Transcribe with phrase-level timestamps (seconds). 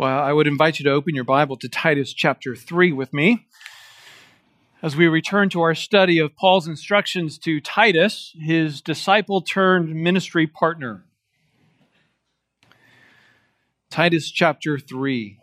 [0.00, 3.48] Well, I would invite you to open your Bible to Titus chapter 3 with me
[4.80, 10.46] as we return to our study of Paul's instructions to Titus, his disciple turned ministry
[10.46, 11.04] partner.
[13.90, 15.40] Titus chapter 3.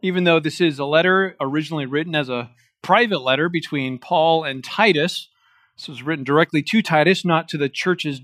[0.00, 4.64] Even though this is a letter originally written as a private letter between Paul and
[4.64, 5.28] Titus,
[5.76, 8.22] this was written directly to Titus, not to the churches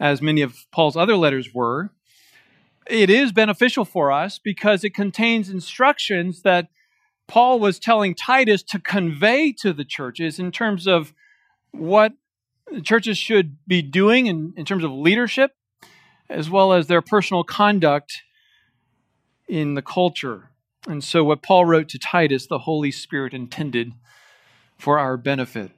[0.00, 1.90] as many of Paul's other letters were
[2.86, 6.68] it is beneficial for us because it contains instructions that
[7.26, 11.14] Paul was telling Titus to convey to the churches in terms of
[11.70, 12.12] what
[12.70, 15.52] the churches should be doing in, in terms of leadership,
[16.28, 18.22] as well as their personal conduct
[19.48, 20.50] in the culture.
[20.86, 23.92] And so, what Paul wrote to Titus, the Holy Spirit intended
[24.78, 25.70] for our benefit.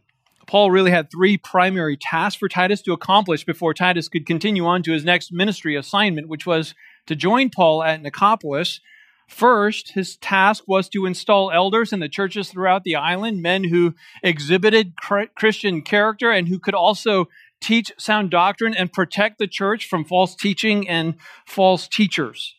[0.47, 4.83] Paul really had three primary tasks for Titus to accomplish before Titus could continue on
[4.85, 6.75] to his next ministry assignment, which was
[7.07, 8.81] to join Paul at Nicopolis.
[9.29, 13.95] First, his task was to install elders in the churches throughout the island, men who
[14.23, 17.29] exhibited Christian character and who could also
[17.61, 21.15] teach sound doctrine and protect the church from false teaching and
[21.47, 22.55] false teachers.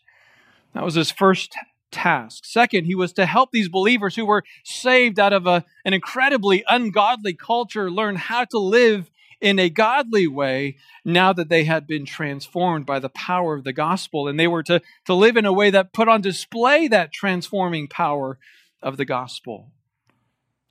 [0.74, 1.56] That was his first
[1.92, 2.46] task.
[2.46, 6.64] Second, he was to help these believers who were saved out of a, an incredibly
[6.68, 9.10] ungodly culture learn how to live
[9.40, 13.74] in a godly way now that they had been transformed by the power of the
[13.74, 14.28] gospel.
[14.28, 17.88] And they were to, to live in a way that put on display that transforming
[17.88, 18.40] power
[18.82, 19.72] of the gospel.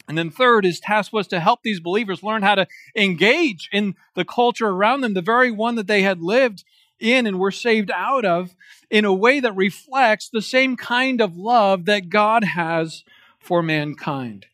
[0.08, 3.96] And then, third, his task was to help these believers learn how to engage in
[4.14, 6.64] the culture around them, the very one that they had lived
[7.00, 8.54] in and were saved out of,
[8.88, 13.02] in a way that reflects the same kind of love that God has
[13.38, 14.46] for mankind.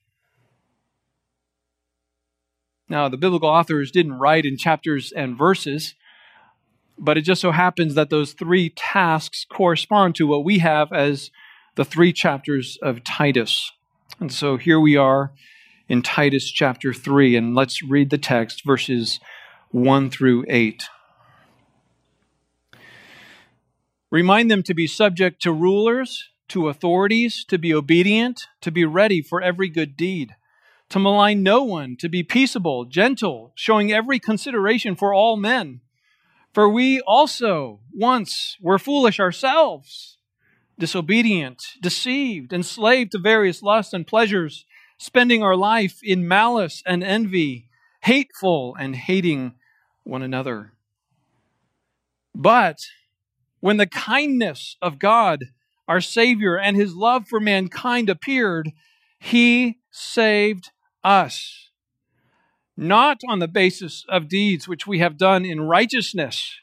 [2.93, 5.95] Now, the biblical authors didn't write in chapters and verses,
[6.99, 11.31] but it just so happens that those three tasks correspond to what we have as
[11.75, 13.73] the three chapters of Titus.
[14.21, 15.33] And so here we are
[15.89, 19.21] in Titus chapter 3, and let's read the text, verses
[19.71, 20.85] 1 through 8.
[24.11, 29.23] Remind them to be subject to rulers, to authorities, to be obedient, to be ready
[29.23, 30.37] for every good deed
[30.93, 35.81] to malign no one, to be peaceable, gentle, showing every consideration for all men.
[36.53, 40.19] For we also once were foolish ourselves,
[40.79, 44.67] disobedient, deceived, enslaved to various lusts and pleasures,
[44.99, 47.71] spending our life in malice and envy,
[48.03, 49.55] hateful and hating
[50.05, 50.75] one another.
[52.35, 52.81] But
[53.61, 55.45] when the kindness of God,
[55.89, 58.73] our Savior, and his love for mankind appeared,
[59.19, 60.69] he saved
[61.05, 61.71] us,
[62.77, 66.57] not on the basis of deeds which we have done in righteousness,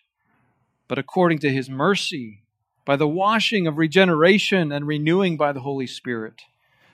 [0.87, 2.43] but according to his mercy,
[2.85, 6.41] by the washing of regeneration and renewing by the Holy Spirit,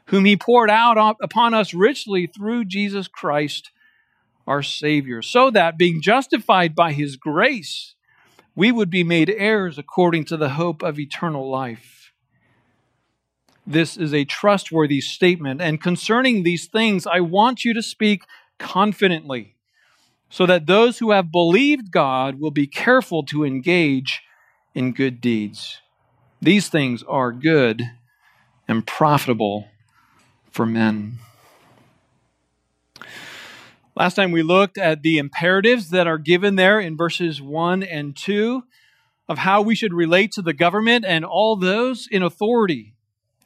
[0.08, 3.72] whom he poured out upon us richly through Jesus Christ,
[4.46, 7.96] our Savior, so that, being justified by his grace,
[8.56, 11.95] we would be made heirs according to the hope of eternal life.
[13.68, 15.62] This is a trustworthy statement.
[15.62, 18.24] And concerning these things, I want you to speak
[18.60, 19.56] confidently,
[20.30, 24.22] so that those who have believed God will be careful to engage
[24.74, 25.82] in good deeds.
[26.42, 27.82] These things are good
[28.68, 29.68] and profitable
[30.52, 31.20] for men.
[33.96, 38.16] Last time we looked at the imperatives that are given there in verses 1 and
[38.16, 38.64] 2
[39.30, 42.95] of how we should relate to the government and all those in authority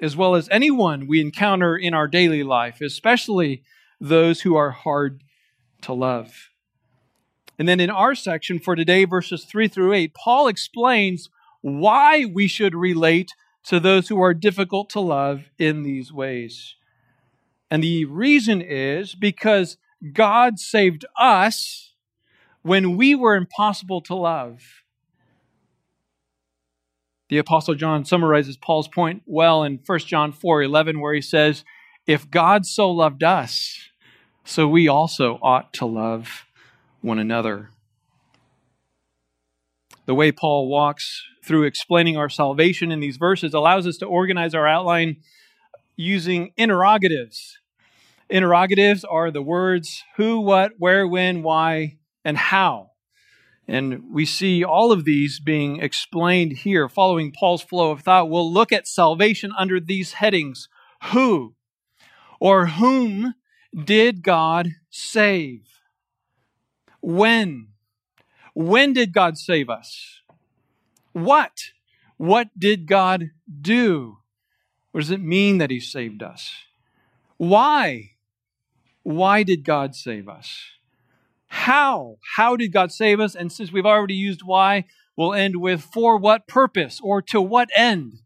[0.01, 3.63] as well as anyone we encounter in our daily life, especially
[3.99, 5.23] those who are hard
[5.81, 6.49] to love.
[7.57, 11.29] And then in our section for today, verses 3 through 8, Paul explains
[11.61, 13.33] why we should relate
[13.65, 16.75] to those who are difficult to love in these ways.
[17.69, 19.77] And the reason is because
[20.13, 21.93] God saved us
[22.61, 24.83] when we were impossible to love.
[27.29, 31.63] The apostle John summarizes Paul's point well in 1 John 4:11 where he says,
[32.07, 33.89] "If God so loved us,
[34.43, 36.45] so we also ought to love
[37.01, 37.69] one another."
[40.05, 44.55] The way Paul walks through explaining our salvation in these verses allows us to organize
[44.55, 45.17] our outline
[45.95, 47.59] using interrogatives.
[48.27, 52.88] Interrogatives are the words who, what, where, when, why, and how.
[53.69, 58.27] And we see all of these being explained here, following Paul's flow of thought.
[58.27, 60.67] We'll look at salvation under these headings
[61.13, 61.53] Who
[62.39, 63.35] or whom
[63.85, 65.67] did God save?
[66.99, 67.67] When?
[68.55, 70.21] When did God save us?
[71.13, 71.71] What?
[72.17, 73.29] What did God
[73.61, 74.17] do?
[74.91, 76.51] What does it mean that He saved us?
[77.37, 78.13] Why?
[79.03, 80.59] Why did God save us?
[81.49, 82.17] How?
[82.35, 83.35] How did God save us?
[83.35, 84.85] And since we've already used why,
[85.17, 88.19] we'll end with for what purpose or to what end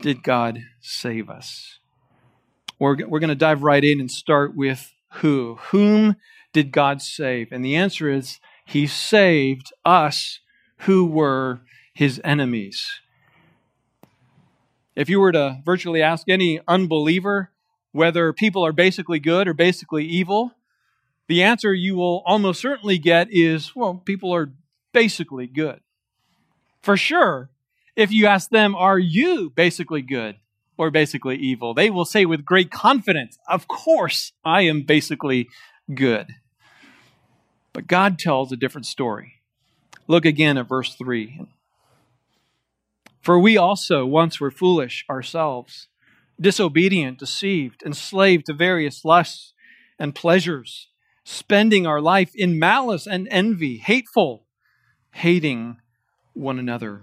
[0.00, 1.78] did God save us?
[2.78, 5.56] We're, we're going to dive right in and start with who.
[5.70, 6.16] Whom
[6.52, 7.52] did God save?
[7.52, 10.40] And the answer is He saved us
[10.80, 11.62] who were
[11.94, 13.00] His enemies.
[14.94, 17.50] If you were to virtually ask any unbeliever
[17.92, 20.52] whether people are basically good or basically evil,
[21.28, 24.52] the answer you will almost certainly get is, well, people are
[24.92, 25.80] basically good.
[26.82, 27.50] For sure,
[27.96, 30.36] if you ask them, are you basically good
[30.76, 31.74] or basically evil?
[31.74, 35.48] They will say with great confidence, of course, I am basically
[35.92, 36.28] good.
[37.72, 39.34] But God tells a different story.
[40.06, 41.46] Look again at verse 3.
[43.20, 45.88] For we also once were foolish ourselves,
[46.40, 49.52] disobedient, deceived, enslaved to various lusts
[49.98, 50.88] and pleasures,
[51.28, 54.46] spending our life in malice and envy, hateful,
[55.10, 55.76] hating
[56.34, 57.02] one another.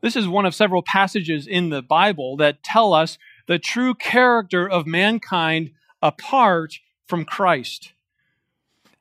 [0.00, 4.66] This is one of several passages in the Bible that tell us the true character
[4.66, 7.92] of mankind apart from Christ.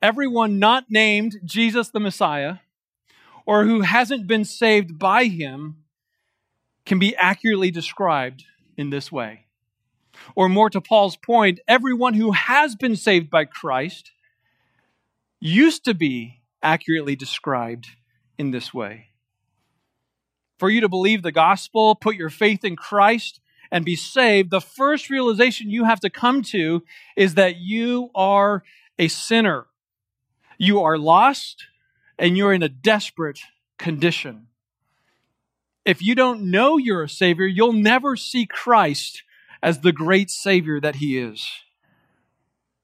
[0.01, 2.57] Everyone not named Jesus the Messiah
[3.45, 5.85] or who hasn't been saved by him
[6.85, 8.43] can be accurately described
[8.75, 9.45] in this way.
[10.35, 14.11] Or more to Paul's point, everyone who has been saved by Christ
[15.39, 17.87] used to be accurately described
[18.37, 19.07] in this way.
[20.57, 23.39] For you to believe the gospel, put your faith in Christ,
[23.71, 26.83] and be saved, the first realization you have to come to
[27.15, 28.63] is that you are
[28.97, 29.67] a sinner.
[30.57, 31.67] You are lost
[32.17, 33.39] and you're in a desperate
[33.77, 34.47] condition.
[35.85, 39.23] If you don't know you're a Savior, you'll never see Christ
[39.61, 41.47] as the great Savior that He is.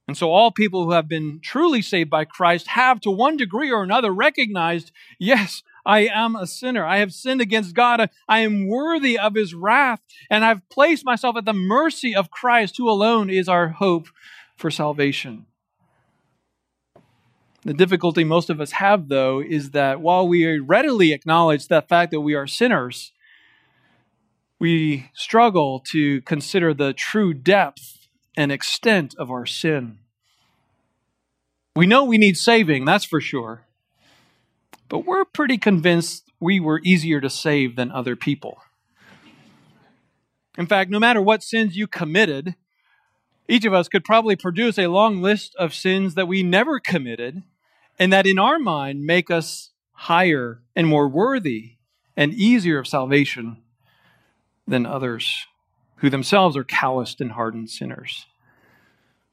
[0.07, 3.71] And so, all people who have been truly saved by Christ have, to one degree
[3.71, 6.85] or another, recognized yes, I am a sinner.
[6.85, 8.09] I have sinned against God.
[8.27, 10.01] I am worthy of His wrath.
[10.29, 14.07] And I've placed myself at the mercy of Christ, who alone is our hope
[14.55, 15.45] for salvation.
[17.63, 22.11] The difficulty most of us have, though, is that while we readily acknowledge the fact
[22.11, 23.11] that we are sinners,
[24.59, 28.07] we struggle to consider the true depth
[28.37, 29.99] and extent of our sin.
[31.75, 33.65] We know we need saving, that's for sure.
[34.87, 38.59] But we're pretty convinced we were easier to save than other people.
[40.57, 42.55] In fact, no matter what sins you committed,
[43.49, 47.43] each of us could probably produce a long list of sins that we never committed
[47.99, 51.73] and that in our mind make us higher and more worthy
[52.15, 53.57] and easier of salvation
[54.67, 55.47] than others
[55.97, 58.25] who themselves are calloused and hardened sinners.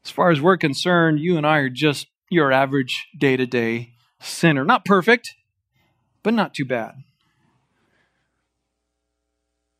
[0.05, 3.93] As far as we're concerned, you and I are just your average day to day
[4.19, 4.65] sinner.
[4.65, 5.35] Not perfect,
[6.23, 6.95] but not too bad.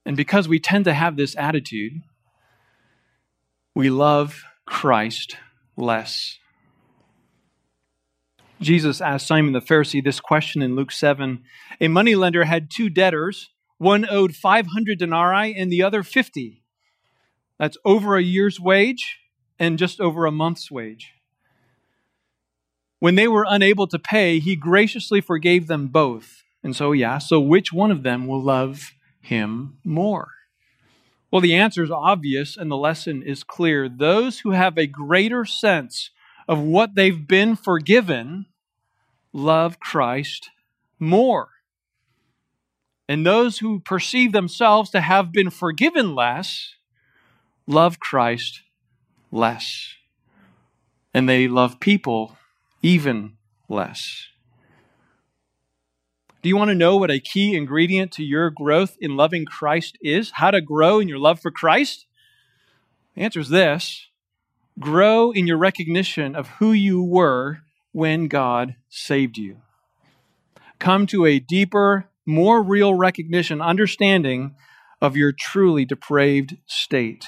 [0.06, 2.02] And because we tend to have this attitude,
[3.74, 5.38] we love Christ
[5.78, 6.38] less.
[8.62, 11.44] Jesus asked Simon the Pharisee this question in Luke 7.
[11.82, 13.50] A moneylender had two debtors.
[13.78, 16.64] One owed 500 denarii and the other 50.
[17.60, 19.20] That's over a year's wage
[19.60, 21.14] and just over a month's wage.
[23.00, 26.44] When they were unable to pay, he graciously forgave them both.
[26.64, 30.30] And so, yeah, so which one of them will love him more?
[31.30, 33.90] Well, the answer is obvious and the lesson is clear.
[33.90, 36.12] Those who have a greater sense
[36.48, 38.46] of what they've been forgiven
[39.34, 40.52] love Christ
[41.00, 41.50] more.
[43.14, 46.74] And those who perceive themselves to have been forgiven less
[47.68, 48.64] love Christ
[49.32, 49.94] less.
[51.14, 52.36] And they love people
[52.82, 53.34] even
[53.70, 54.30] less.
[56.42, 59.96] Do you want to know what a key ingredient to your growth in loving Christ
[60.02, 60.32] is?
[60.32, 62.08] How to grow in your love for Christ?
[63.14, 64.08] The answer is this
[64.80, 67.60] grow in your recognition of who you were
[67.92, 69.58] when God saved you.
[70.80, 74.56] Come to a deeper, more real recognition, understanding
[75.02, 77.26] of your truly depraved state.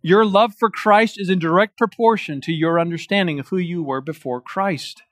[0.00, 4.00] Your love for Christ is in direct proportion to your understanding of who you were
[4.00, 5.02] before Christ.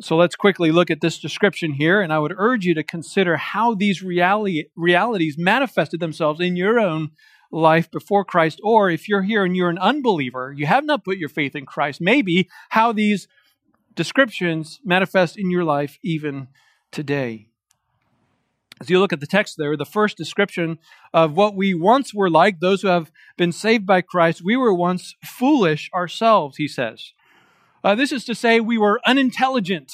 [0.00, 3.36] So let's quickly look at this description here, and I would urge you to consider
[3.36, 7.12] how these realities manifested themselves in your own
[7.50, 11.16] life before Christ, or if you're here and you're an unbeliever, you have not put
[11.16, 13.26] your faith in Christ, maybe how these
[13.96, 16.48] descriptions manifest in your life even
[16.92, 17.48] today.
[18.80, 20.78] As you look at the text there, the first description
[21.14, 24.74] of what we once were like, those who have been saved by Christ, we were
[24.74, 27.12] once foolish ourselves, he says.
[27.82, 29.92] Uh, this is to say, we were unintelligent,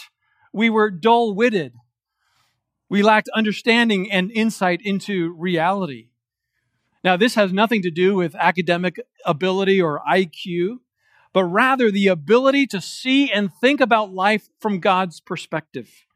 [0.52, 1.74] we were dull witted,
[2.88, 6.08] we lacked understanding and insight into reality.
[7.04, 10.78] Now, this has nothing to do with academic ability or IQ,
[11.32, 16.06] but rather the ability to see and think about life from God's perspective.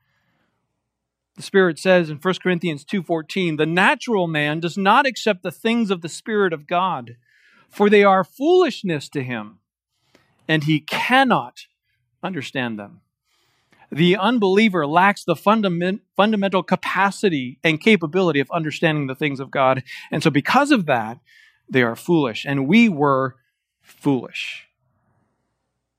[1.36, 5.90] The Spirit says in 1 Corinthians 2:14, "The natural man does not accept the things
[5.90, 7.16] of the Spirit of God,
[7.68, 9.58] for they are foolishness to him,
[10.48, 11.66] and he cannot
[12.22, 13.02] understand them."
[13.90, 19.84] The unbeliever lacks the fundament, fundamental capacity and capability of understanding the things of God.
[20.10, 21.20] And so, because of that,
[21.68, 22.44] they are foolish.
[22.44, 23.36] And we were
[23.82, 24.66] foolish.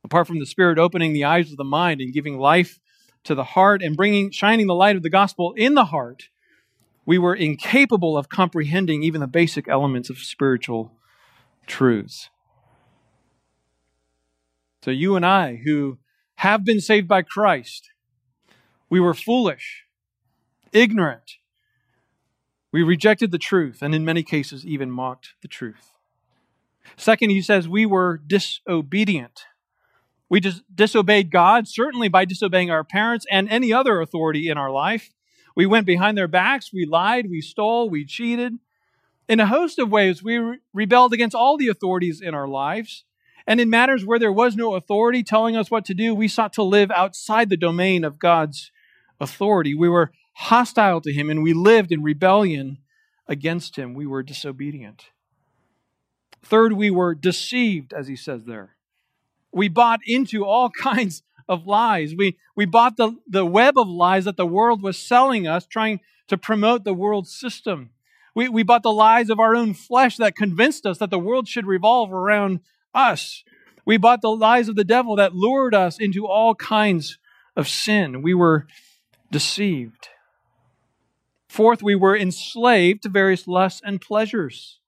[0.07, 2.79] Apart from the Spirit opening the eyes of the mind and giving life
[3.25, 6.29] to the heart and bringing, shining the light of the gospel in the heart,
[7.05, 10.93] we were incapable of comprehending even the basic elements of spiritual
[11.65, 12.29] truths.
[14.81, 15.97] So, you and I, who
[16.35, 17.89] have been saved by Christ,
[18.89, 19.83] we were foolish,
[20.71, 21.33] ignorant.
[22.71, 25.91] We rejected the truth, and in many cases, even mocked the truth.
[26.95, 29.41] Second, he says we were disobedient.
[30.29, 34.71] We dis- disobeyed God, certainly by disobeying our parents and any other authority in our
[34.71, 35.09] life.
[35.55, 38.53] We went behind their backs, we lied, we stole, we cheated.
[39.27, 43.03] In a host of ways, we re- rebelled against all the authorities in our lives.
[43.45, 46.53] And in matters where there was no authority telling us what to do, we sought
[46.53, 48.71] to live outside the domain of God's
[49.19, 49.73] authority.
[49.73, 52.79] We were hostile to Him and we lived in rebellion
[53.27, 53.93] against Him.
[53.93, 55.05] We were disobedient.
[56.43, 58.76] Third, we were deceived, as He says there.
[59.57, 62.13] We bought into all kinds of lies.
[62.15, 65.99] We, we bought the, the web of lies that the world was selling us, trying
[66.27, 67.91] to promote the world system.
[68.35, 71.47] We, we bought the lies of our own flesh that convinced us that the world
[71.47, 72.59] should revolve around
[72.93, 73.43] us.
[73.85, 77.17] We bought the lies of the devil that lured us into all kinds
[77.55, 78.21] of sin.
[78.21, 78.67] We were
[79.31, 80.09] deceived.
[81.47, 84.79] Fourth, we were enslaved to various lusts and pleasures.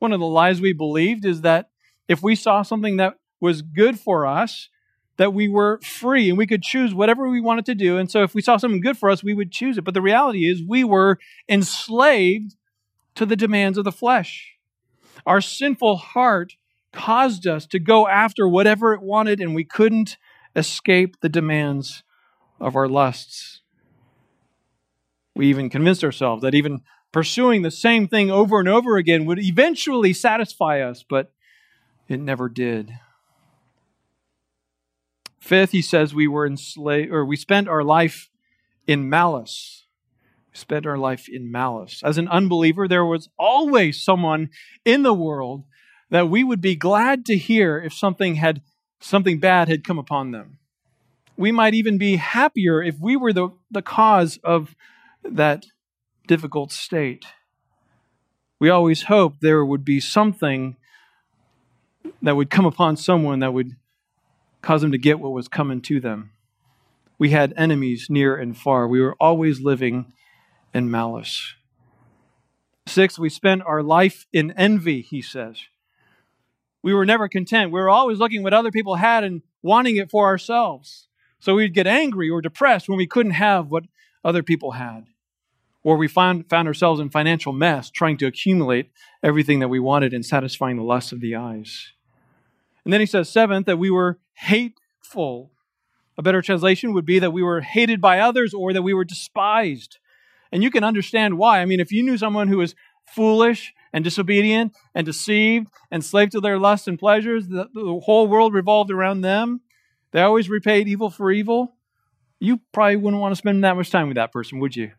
[0.00, 1.70] One of the lies we believed is that
[2.08, 4.68] if we saw something that was good for us,
[5.16, 7.98] that we were free and we could choose whatever we wanted to do.
[7.98, 9.84] And so if we saw something good for us, we would choose it.
[9.84, 11.18] But the reality is we were
[11.48, 12.56] enslaved
[13.16, 14.54] to the demands of the flesh.
[15.26, 16.54] Our sinful heart
[16.92, 20.16] caused us to go after whatever it wanted, and we couldn't
[20.56, 22.02] escape the demands
[22.58, 23.60] of our lusts.
[25.34, 26.80] We even convinced ourselves that even
[27.12, 31.32] pursuing the same thing over and over again would eventually satisfy us, but
[32.08, 32.92] it never did.
[35.40, 38.30] Fifth, he says we were enslaved, or we spent our life
[38.86, 39.86] in malice.
[40.52, 42.02] We spent our life in malice.
[42.04, 44.50] As an unbeliever, there was always someone
[44.84, 45.64] in the world
[46.10, 48.62] that we would be glad to hear if something had
[49.00, 50.58] something bad had come upon them.
[51.36, 54.76] We might even be happier if we were the, the cause of
[55.22, 55.64] that
[56.26, 57.24] difficult state.
[58.58, 60.76] We always hope there would be something
[62.20, 63.76] that would come upon someone that would
[64.62, 66.32] cause them to get what was coming to them.
[67.18, 68.88] We had enemies near and far.
[68.88, 70.12] We were always living
[70.72, 71.54] in malice.
[72.86, 75.60] Six, we spent our life in envy, he says.
[76.82, 77.72] We were never content.
[77.72, 81.08] We were always looking what other people had and wanting it for ourselves.
[81.38, 83.84] So we'd get angry or depressed when we couldn't have what
[84.24, 85.06] other people had.
[85.82, 88.90] Or we found, found ourselves in financial mess trying to accumulate
[89.22, 91.92] everything that we wanted and satisfying the lusts of the eyes.
[92.84, 95.50] And then he says, seventh, that we were hateful.
[96.18, 99.04] A better translation would be that we were hated by others or that we were
[99.04, 99.98] despised.
[100.52, 101.60] And you can understand why.
[101.60, 102.74] I mean, if you knew someone who was
[103.06, 107.48] foolish and disobedient and deceived and slave to their lusts and pleasures.
[107.48, 109.60] The, the whole world revolved around them.
[110.12, 111.74] They always repaid evil for evil.
[112.38, 114.92] You probably wouldn't want to spend that much time with that person, would you?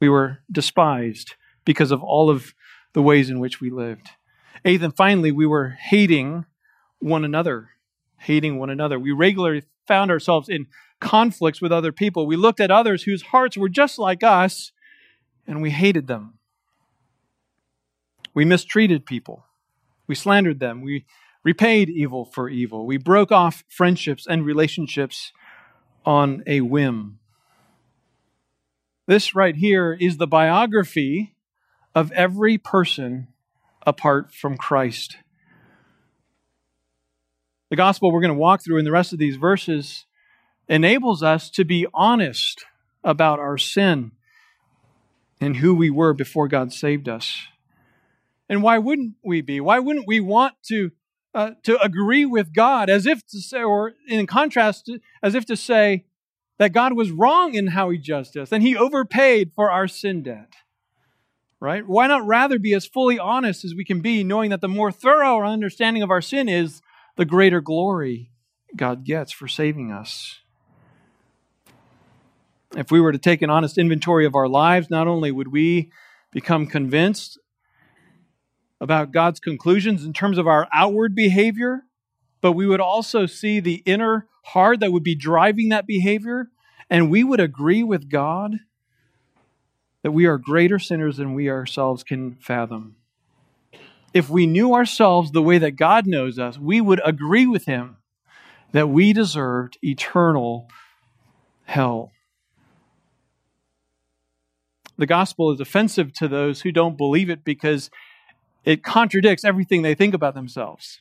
[0.00, 2.54] We were despised because of all of
[2.92, 4.10] the ways in which we lived.
[4.64, 6.44] Eighth and finally, we were hating
[6.98, 7.70] one another.
[8.18, 8.98] Hating one another.
[8.98, 10.66] We regularly found ourselves in
[11.00, 12.26] conflicts with other people.
[12.26, 14.72] We looked at others whose hearts were just like us
[15.46, 16.38] and we hated them.
[18.34, 19.44] We mistreated people.
[20.06, 20.82] We slandered them.
[20.82, 21.06] We
[21.44, 22.86] repaid evil for evil.
[22.86, 25.32] We broke off friendships and relationships
[26.04, 27.18] on a whim.
[29.06, 31.36] This right here is the biography
[31.94, 33.28] of every person
[33.86, 35.16] apart from Christ.
[37.70, 40.06] The gospel we're going to walk through in the rest of these verses
[40.68, 42.64] enables us to be honest
[43.02, 44.12] about our sin
[45.40, 47.46] and who we were before God saved us.
[48.48, 49.60] And why wouldn't we be?
[49.60, 50.90] Why wouldn't we want to
[51.34, 54.90] uh, to agree with God as if to say, or in contrast,
[55.22, 56.06] as if to say
[56.58, 60.22] that God was wrong in how He judged us and He overpaid for our sin
[60.22, 60.54] debt?
[61.58, 61.86] Right?
[61.86, 64.92] Why not rather be as fully honest as we can be, knowing that the more
[64.92, 66.82] thorough our understanding of our sin is,
[67.16, 68.30] the greater glory
[68.76, 70.40] God gets for saving us?
[72.76, 75.90] If we were to take an honest inventory of our lives, not only would we
[76.30, 77.38] become convinced
[78.78, 81.84] about God's conclusions in terms of our outward behavior,
[82.42, 86.50] but we would also see the inner heart that would be driving that behavior,
[86.90, 88.56] and we would agree with God
[90.06, 92.94] that we are greater sinners than we ourselves can fathom.
[94.14, 97.96] If we knew ourselves the way that God knows us, we would agree with Him
[98.70, 100.68] that we deserved eternal
[101.64, 102.12] hell.
[104.96, 107.90] The gospel is offensive to those who don't believe it because
[108.64, 111.00] it contradicts everything they think about themselves.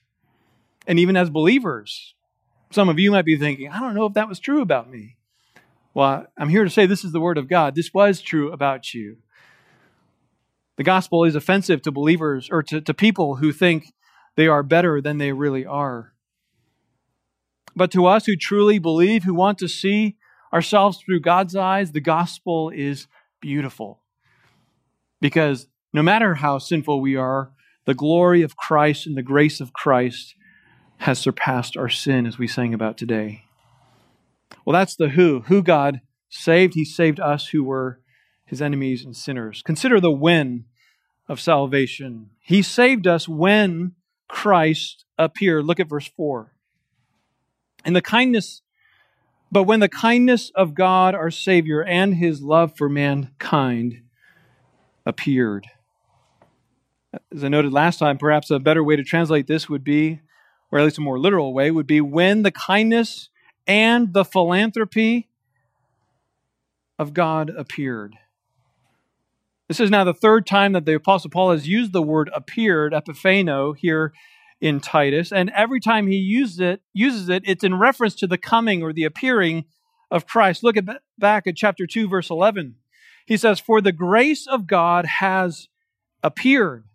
[0.88, 2.16] And even as believers,
[2.72, 5.18] some of you might be thinking, I don't know if that was true about me.
[5.96, 7.74] Well, I'm here to say this is the word of God.
[7.74, 9.18] This was true about you.
[10.76, 13.94] The gospel is offensive to believers or to, to people who think
[14.36, 16.12] they are better than they really are.
[17.78, 20.18] But to us who truly believe, who want to see
[20.54, 23.08] ourselves through God's eyes, the gospel is
[23.40, 24.02] beautiful.
[25.22, 27.52] Because no matter how sinful we are,
[27.86, 30.36] the glory of Christ and the grace of Christ
[30.98, 33.46] has surpassed our sin, as we sang about today.
[34.66, 35.42] Well, that's the who.
[35.42, 36.74] Who God saved.
[36.74, 38.00] He saved us who were
[38.46, 39.62] his enemies and sinners.
[39.64, 40.66] Consider the when
[41.28, 42.30] of salvation.
[42.40, 43.94] He saved us when
[44.28, 45.66] Christ appeared.
[45.66, 46.52] Look at verse 4.
[47.84, 48.62] And the kindness,
[49.52, 54.02] but when the kindness of God our Savior and his love for mankind
[55.06, 55.68] appeared.
[57.34, 60.20] As I noted last time, perhaps a better way to translate this would be,
[60.72, 63.30] or at least a more literal way, would be when the kindness
[63.68, 65.28] and the philanthropy
[66.98, 68.16] of God appeared.
[69.68, 72.94] This is now the third time that the Apostle Paul has used the word appeared,
[72.94, 74.14] epiphano, here
[74.62, 75.32] in Titus.
[75.32, 78.94] And every time he uses it, uses it, it's in reference to the coming or
[78.94, 79.66] the appearing
[80.12, 80.64] of Christ.
[80.64, 80.86] Look at,
[81.18, 82.76] back at chapter 2, verse 11.
[83.26, 85.68] He says, For the grace of God has
[86.22, 86.86] appeared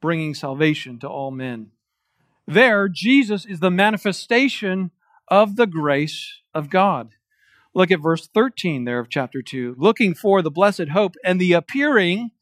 [0.00, 1.70] bringing salvation to all men.
[2.46, 4.90] There, Jesus is the manifestation
[5.30, 7.10] of the grace of God.
[7.72, 9.76] Look at verse 13 there of chapter 2.
[9.78, 12.32] Looking for the blessed hope and the appearing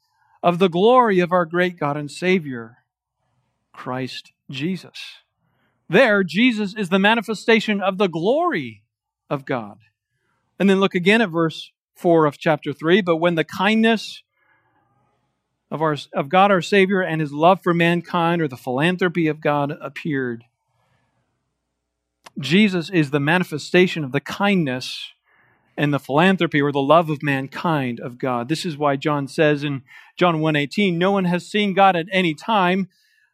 [0.43, 2.79] of the glory of our great God and Savior,
[3.73, 4.99] Christ Jesus.
[5.89, 8.85] There, Jesus is the manifestation of the glory
[9.29, 9.79] of God.
[10.59, 13.03] And then look again at verse 4 of chapter 3.
[13.03, 14.23] But when the kindness
[15.71, 19.41] of, our, of God our Savior and his love for mankind or the philanthropy of
[19.41, 20.45] God appeared.
[22.39, 25.13] Jesus is the manifestation of the kindness
[25.77, 28.49] and the philanthropy or the love of mankind of God.
[28.49, 29.83] This is why John says in
[30.17, 32.89] John 1:18, no one has seen God at any time.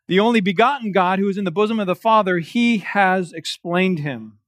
[0.07, 4.01] The only begotten God who is in the bosom of the Father, he has explained
[4.01, 4.39] him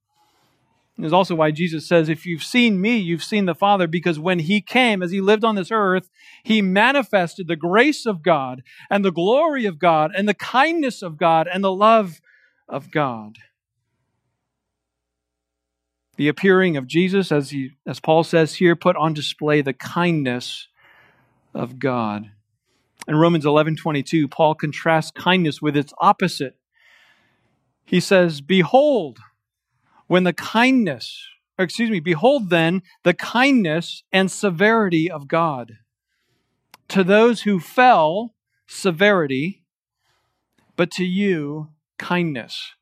[1.05, 4.39] is also why Jesus says, If you've seen me, you've seen the Father, because when
[4.39, 6.09] he came, as he lived on this earth,
[6.43, 11.17] he manifested the grace of God and the glory of God and the kindness of
[11.17, 12.21] God and the love
[12.67, 13.37] of God.
[16.17, 20.67] The appearing of Jesus, as, he, as Paul says here, put on display the kindness
[21.53, 22.31] of God.
[23.07, 26.57] In Romans 11 22, Paul contrasts kindness with its opposite.
[27.85, 29.19] He says, Behold,
[30.07, 31.25] when the kindness,
[31.57, 35.77] excuse me, behold then the kindness and severity of God.
[36.89, 38.33] To those who fell,
[38.65, 39.63] severity,
[40.75, 42.73] but to you, kindness.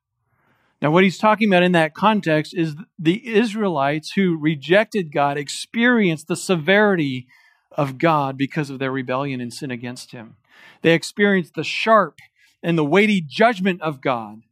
[0.81, 6.27] Now, what he's talking about in that context is the Israelites who rejected God experienced
[6.27, 7.27] the severity
[7.71, 10.35] of God because of their rebellion and sin against him.
[10.81, 12.19] They experienced the sharp
[12.61, 14.43] and the weighty judgment of God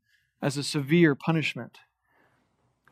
[0.41, 1.79] as a severe punishment.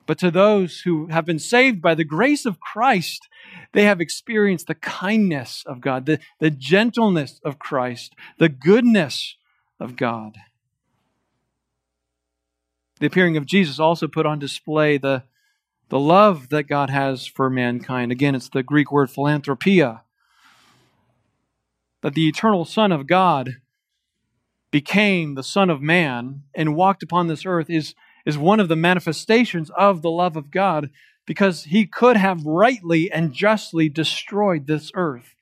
[0.06, 3.30] But to those who have been saved by the grace of Christ,
[3.72, 9.38] they have experienced the kindness of God, the, the gentleness of Christ, the goodness
[9.80, 10.36] of God.
[13.02, 15.24] The appearing of Jesus also put on display the,
[15.90, 18.12] the love that God has for mankind.
[18.12, 20.04] Again, it's the Greek word philanthropia.
[22.04, 23.56] That the eternal Son of God
[24.70, 28.76] became the Son of Man and walked upon this earth is is one of the
[28.76, 30.92] manifestations of the love of God
[31.26, 35.34] because he could have rightly and justly destroyed this earth.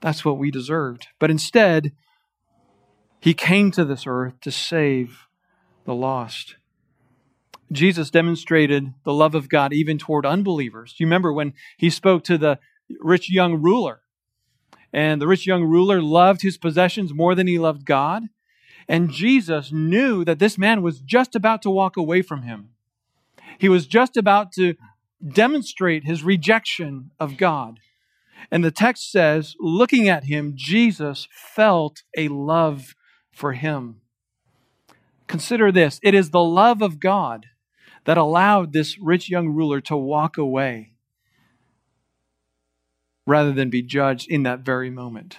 [0.00, 1.08] That's what we deserved.
[1.18, 1.90] But instead,
[3.18, 5.26] he came to this earth to save
[5.84, 6.54] the lost.
[7.70, 10.94] Jesus demonstrated the love of God even toward unbelievers.
[10.94, 12.58] Do you remember when he spoke to the
[13.00, 14.00] rich young ruler?
[14.92, 18.24] And the rich young ruler loved his possessions more than he loved God.
[18.88, 22.70] And Jesus knew that this man was just about to walk away from him.
[23.58, 24.74] He was just about to
[25.26, 27.80] demonstrate his rejection of God.
[28.50, 32.94] And the text says, looking at him, Jesus felt a love
[33.30, 34.00] for him.
[35.26, 37.46] Consider this it is the love of God
[38.08, 40.94] that allowed this rich young ruler to walk away
[43.26, 45.36] rather than be judged in that very moment.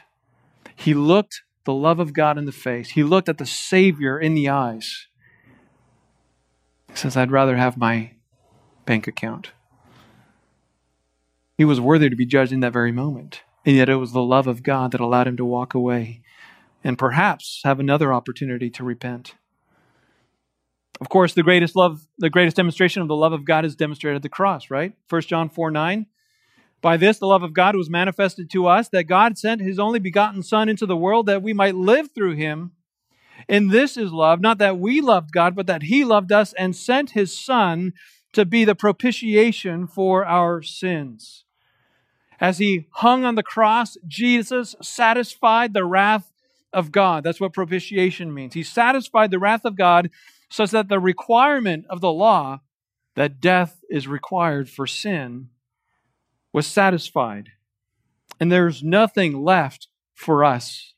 [0.76, 4.36] He looked the love of God in the face, he looked at the Savior in
[4.36, 5.08] the eyes.
[6.90, 8.12] He says, I'd rather have my
[8.86, 9.50] bank account.
[11.58, 13.42] He was worthy to be judged in that very moment.
[13.66, 16.22] And yet it was the love of God that allowed him to walk away
[16.84, 19.34] and perhaps have another opportunity to repent.
[21.02, 24.18] Of course, the greatest love, the greatest demonstration of the love of God is demonstrated
[24.18, 24.94] at the cross, right?
[25.10, 26.06] 1 John 4 9.
[26.82, 30.00] By this, the love of God was manifested to us, that God sent his only
[30.00, 32.72] begotten Son into the world that we might live through him.
[33.48, 36.76] And this is love, not that we loved God, but that he loved us and
[36.76, 37.94] sent his Son
[38.34, 41.46] to be the propitiation for our sins.
[42.40, 46.32] As he hung on the cross, Jesus satisfied the wrath
[46.72, 47.24] of God.
[47.24, 48.54] That's what propitiation means.
[48.54, 50.10] He satisfied the wrath of God
[50.50, 52.62] such that the requirement of the law
[53.16, 55.50] that death is required for sin
[56.54, 57.50] was satisfied.
[58.40, 60.94] And there's nothing left for us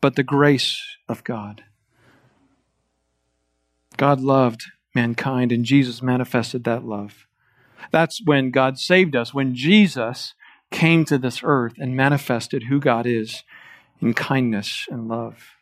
[0.00, 1.64] but the grace of God.
[3.96, 7.26] God loved mankind, and Jesus manifested that love.
[7.90, 10.34] That's when God saved us, when Jesus
[10.70, 13.42] came to this earth and manifested who God is
[14.00, 15.56] in kindness and love.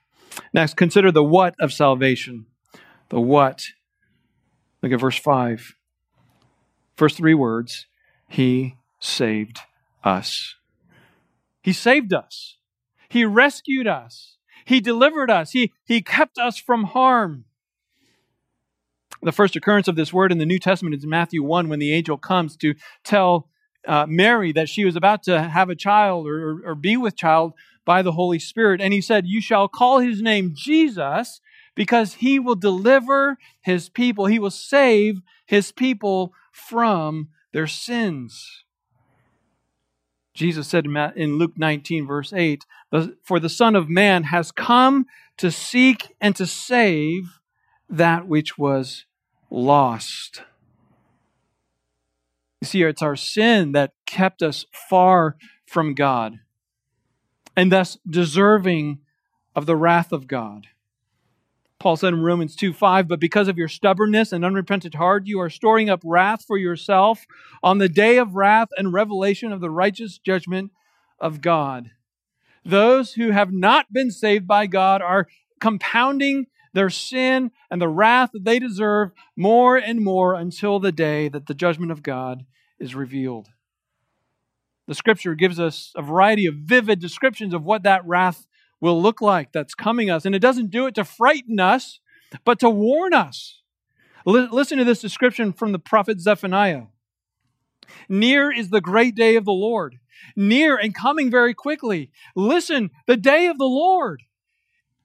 [0.52, 2.46] Next, consider the what of salvation.
[3.08, 3.64] The what.
[4.82, 5.74] Look at verse 5.
[6.96, 7.86] First three words
[8.28, 9.60] He saved
[10.04, 10.54] us.
[11.62, 12.56] He saved us.
[13.08, 14.36] He rescued us.
[14.64, 15.52] He delivered us.
[15.52, 17.44] He, he kept us from harm.
[19.22, 21.78] The first occurrence of this word in the New Testament is in Matthew 1 when
[21.78, 23.48] the angel comes to tell
[23.86, 27.52] uh, Mary that she was about to have a child or, or be with child
[27.84, 28.80] by the Holy Spirit.
[28.80, 31.40] And he said, You shall call his name Jesus
[31.76, 38.64] because he will deliver his people, he will save his people from their sins.
[40.34, 42.66] Jesus said in Luke 19, verse 8,
[43.22, 47.38] For the Son of Man has come to seek and to save
[47.88, 49.06] that which was
[49.50, 50.42] lost.
[52.60, 55.36] You see, it's our sin that kept us far
[55.66, 56.40] from God
[57.56, 58.98] and thus deserving
[59.54, 60.68] of the wrath of God.
[61.78, 65.40] Paul said in Romans 2 5, but because of your stubbornness and unrepentant heart, you
[65.40, 67.26] are storing up wrath for yourself
[67.62, 70.72] on the day of wrath and revelation of the righteous judgment
[71.20, 71.90] of God.
[72.64, 75.28] Those who have not been saved by God are
[75.60, 81.28] compounding their sin and the wrath that they deserve more and more until the day
[81.28, 82.44] that the judgment of God
[82.78, 83.48] is revealed.
[84.86, 88.46] The scripture gives us a variety of vivid descriptions of what that wrath
[88.86, 90.24] will look like that's coming us.
[90.24, 92.00] And it doesn't do it to frighten us,
[92.44, 93.60] but to warn us.
[94.26, 96.84] L- listen to this description from the prophet Zephaniah.
[98.08, 99.98] Near is the great day of the Lord,
[100.34, 102.10] near and coming very quickly.
[102.34, 104.22] Listen, the day of the Lord.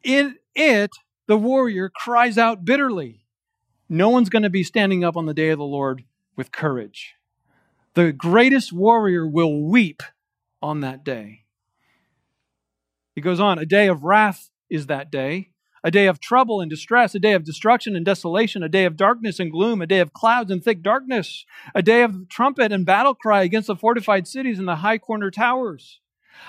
[0.04, 0.92] In it,
[1.28, 3.26] the warrior cries out bitterly.
[3.90, 6.04] No one's going to be standing up on the day of the Lord
[6.36, 7.16] with courage.
[7.94, 10.02] The greatest warrior will weep
[10.62, 11.41] on that day.
[13.16, 15.50] He goes on, a day of wrath is that day,
[15.84, 18.96] a day of trouble and distress, a day of destruction and desolation, a day of
[18.96, 21.46] darkness and gloom, a day of clouds and thick darkness,
[21.76, 25.32] a day of trumpet and battle cry against the fortified cities and the high corner
[25.32, 26.00] towers.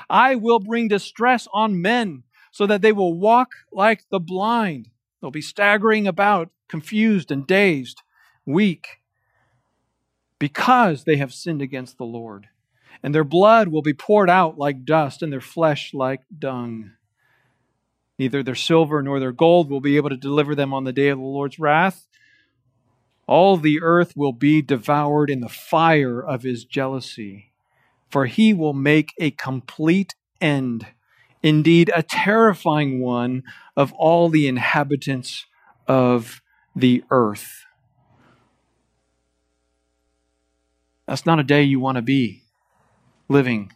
[0.08, 4.88] I will bring distress on men so that they will walk like the blind.
[5.20, 8.02] They'll be staggering about, confused and dazed,
[8.44, 9.00] weak,
[10.38, 12.48] because they have sinned against the Lord
[13.02, 16.92] and their blood will be poured out like dust, and their flesh like dung.
[18.18, 21.08] Neither their silver nor their gold will be able to deliver them on the day
[21.08, 22.06] of the Lord's wrath.
[23.26, 27.52] All the earth will be devoured in the fire of his jealousy,
[28.10, 30.86] for he will make a complete end,
[31.42, 33.42] indeed, a terrifying one,
[33.76, 35.46] of all the inhabitants
[35.88, 36.42] of
[36.76, 37.64] the earth.
[41.06, 42.41] That's not a day you want to be
[43.32, 43.72] living.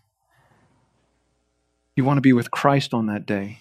[1.97, 3.59] You want to be with Christ on that day.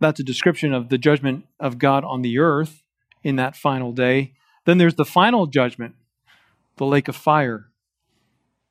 [0.00, 2.82] That's a description of the judgment of God on the earth
[3.22, 4.34] in that final day.
[4.64, 5.96] Then there's the final judgment,
[6.76, 7.68] the lake of fire.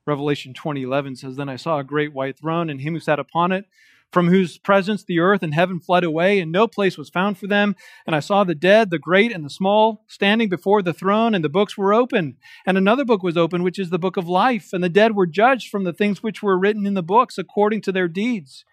[0.05, 3.51] Revelation 20:11 says, "Then I saw a great white throne and him who sat upon
[3.51, 3.65] it,
[4.11, 7.47] from whose presence the earth and heaven fled away, and no place was found for
[7.47, 7.75] them.
[8.05, 11.43] And I saw the dead, the great and the small, standing before the throne, and
[11.43, 12.37] the books were open.
[12.65, 14.73] And another book was opened, which is the book of life.
[14.73, 17.81] And the dead were judged from the things which were written in the books according
[17.81, 18.65] to their deeds.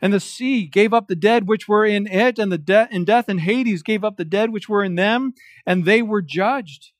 [0.00, 3.06] And the sea gave up the dead which were in it, and the de- and
[3.06, 5.34] death and Hades gave up the dead which were in them,
[5.64, 6.92] and they were judged,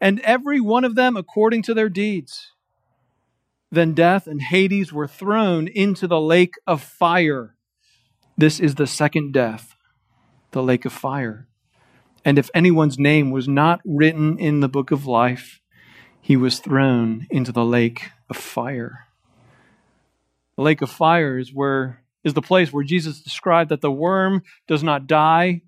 [0.00, 2.51] and every one of them according to their deeds.
[3.72, 7.56] Then death and Hades were thrown into the lake of fire.
[8.36, 9.74] This is the second death,
[10.50, 11.48] the lake of fire.
[12.22, 15.62] And if anyone's name was not written in the book of life,
[16.20, 19.08] he was thrown into the lake of fire.
[20.56, 24.42] The lake of fire is where is the place where Jesus described that the worm
[24.68, 25.62] does not die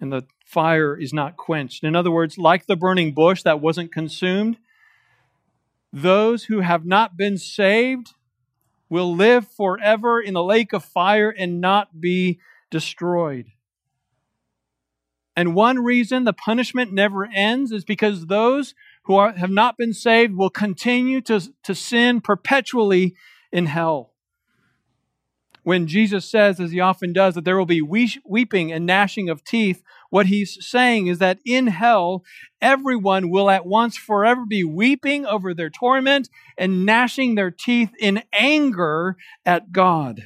[0.00, 1.84] and the fire is not quenched.
[1.84, 4.58] In other words, like the burning bush that wasn't consumed,
[5.92, 8.14] those who have not been saved
[8.88, 12.38] will live forever in the lake of fire and not be
[12.70, 13.46] destroyed.
[15.34, 19.92] And one reason the punishment never ends is because those who are, have not been
[19.92, 23.14] saved will continue to, to sin perpetually
[23.52, 24.12] in hell
[25.66, 29.42] when Jesus says, as he often does, that there will be weeping and gnashing of
[29.42, 32.22] teeth, what he's saying is that in hell,
[32.62, 38.22] everyone will at once forever be weeping over their torment and gnashing their teeth in
[38.32, 40.22] anger at God.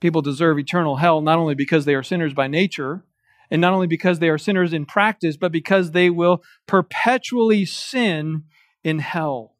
[0.00, 3.04] People deserve eternal hell not only because they are sinners by nature,
[3.52, 8.42] and not only because they are sinners in practice, but because they will perpetually sin
[8.82, 9.54] in hell.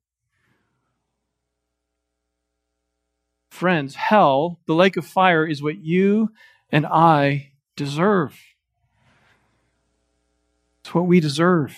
[3.50, 6.30] Friends, hell, the lake of fire, is what you
[6.70, 8.38] and I deserve.
[10.80, 11.76] It's what we deserve.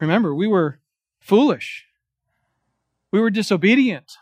[0.00, 0.80] Remember, we were
[1.20, 1.86] foolish.
[3.12, 4.16] We were disobedient.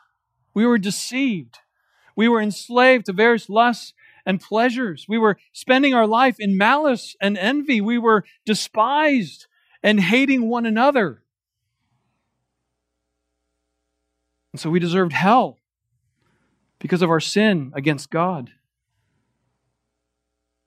[0.54, 1.58] We were deceived.
[2.14, 3.92] We were enslaved to various lusts
[4.24, 5.06] and pleasures.
[5.08, 7.80] We were spending our life in malice and envy.
[7.80, 9.46] We were despised
[9.82, 11.22] and hating one another.
[14.56, 15.58] And so we deserved hell
[16.78, 18.52] because of our sin against God.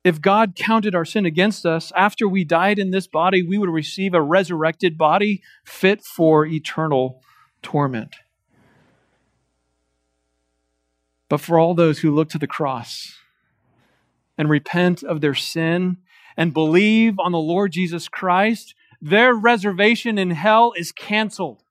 [0.04, 3.72] If God counted our sin against us after we died in this body, we would
[3.72, 7.24] receive a resurrected body fit for eternal
[7.64, 8.18] torment.
[11.28, 13.16] But for all those who look to the cross
[14.38, 15.98] and repent of their sin
[16.38, 21.64] and believe on the Lord Jesus Christ, their reservation in hell is canceled.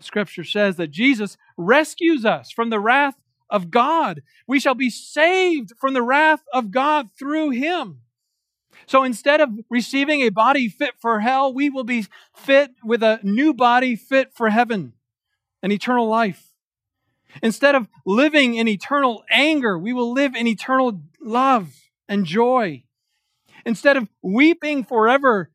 [0.00, 3.16] Scripture says that Jesus rescues us from the wrath
[3.50, 4.22] of God.
[4.46, 8.00] We shall be saved from the wrath of God through him.
[8.86, 13.20] So instead of receiving a body fit for hell, we will be fit with a
[13.22, 14.92] new body fit for heaven
[15.62, 16.52] and eternal life.
[17.42, 21.74] Instead of living in eternal anger, we will live in eternal love
[22.08, 22.84] and joy.
[23.66, 25.50] Instead of weeping forever,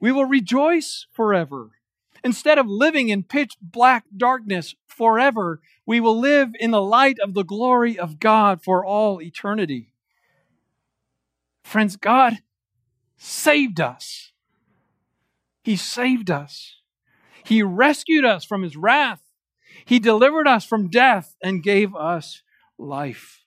[0.00, 1.72] we will rejoice forever.
[2.22, 7.34] Instead of living in pitch black darkness forever, we will live in the light of
[7.34, 9.92] the glory of God for all eternity.
[11.64, 12.38] Friends, God
[13.16, 14.32] saved us.
[15.62, 16.76] He saved us.
[17.44, 19.22] He rescued us from his wrath.
[19.84, 22.42] He delivered us from death and gave us
[22.78, 23.44] life.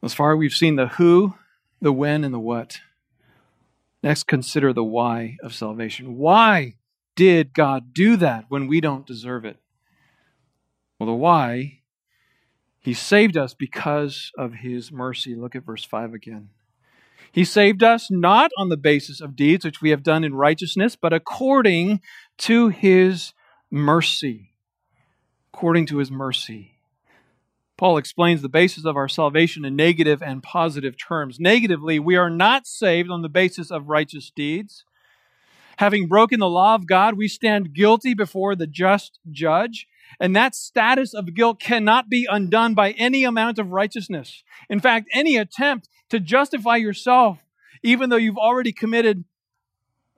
[0.00, 1.34] Thus far, we've seen the who
[1.80, 2.80] the when and the what.
[4.02, 6.16] Next, consider the why of salvation.
[6.16, 6.76] Why
[7.16, 9.56] did God do that when we don't deserve it?
[10.98, 11.80] Well, the why,
[12.80, 15.34] He saved us because of His mercy.
[15.34, 16.50] Look at verse 5 again.
[17.32, 20.96] He saved us not on the basis of deeds which we have done in righteousness,
[20.96, 22.00] but according
[22.38, 23.32] to His
[23.70, 24.52] mercy.
[25.52, 26.77] According to His mercy.
[27.78, 31.38] Paul explains the basis of our salvation in negative and positive terms.
[31.38, 34.84] Negatively, we are not saved on the basis of righteous deeds.
[35.76, 39.86] Having broken the law of God, we stand guilty before the just judge,
[40.18, 44.42] and that status of guilt cannot be undone by any amount of righteousness.
[44.68, 47.38] In fact, any attempt to justify yourself,
[47.84, 49.22] even though you've already committed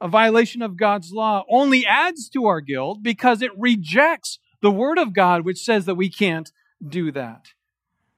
[0.00, 4.98] a violation of God's law, only adds to our guilt because it rejects the Word
[4.98, 6.50] of God, which says that we can't
[6.86, 7.46] do that.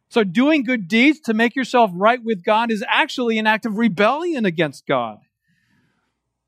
[0.09, 3.79] So, doing good deeds to make yourself right with God is actually an act of
[3.79, 5.19] rebellion against God.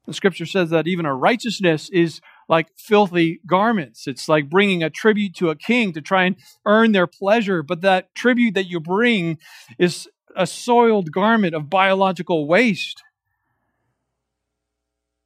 [0.07, 4.07] The scripture says that even our righteousness is like filthy garments.
[4.07, 7.81] It's like bringing a tribute to a king to try and earn their pleasure, but
[7.81, 9.39] that tribute that you bring
[9.79, 13.03] is a soiled garment of biological waste.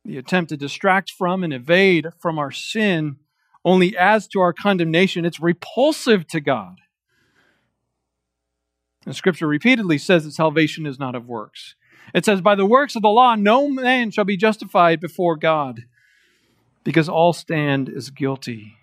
[0.04, 3.16] The attempt to distract from and evade from our sin
[3.68, 5.26] only adds to our condemnation.
[5.26, 6.80] It's repulsive to God.
[9.04, 11.74] And Scripture repeatedly says that salvation is not of works.
[12.14, 15.84] It says, By the works of the law, no man shall be justified before God,
[16.82, 18.76] because all stand as guilty.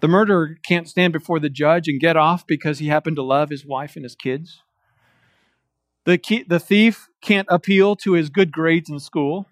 [0.00, 3.48] The murderer can't stand before the judge and get off because he happened to love
[3.48, 4.62] his wife and his kids.
[6.04, 9.46] The, the thief can't appeal to his good grades in school.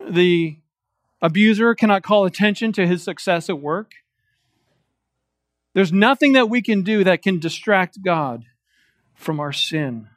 [0.00, 0.58] The
[1.22, 3.92] abuser cannot call attention to his success at work.
[5.74, 8.44] There's nothing that we can do that can distract God
[9.14, 10.08] from our sin.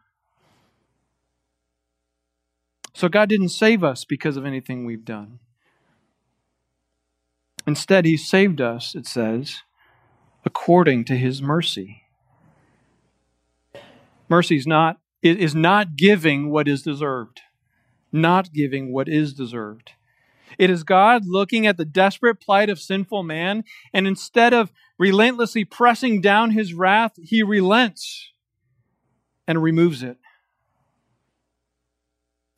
[2.93, 5.39] So God didn't save us because of anything we've done.
[7.65, 9.61] Instead, He saved us, it says,
[10.45, 12.03] according to His mercy.
[14.27, 17.41] Mercy is not, is not giving what is deserved,
[18.11, 19.91] not giving what is deserved.
[20.59, 25.63] It is God looking at the desperate plight of sinful man, and instead of relentlessly
[25.63, 28.33] pressing down his wrath, he relents
[29.47, 30.17] and removes it.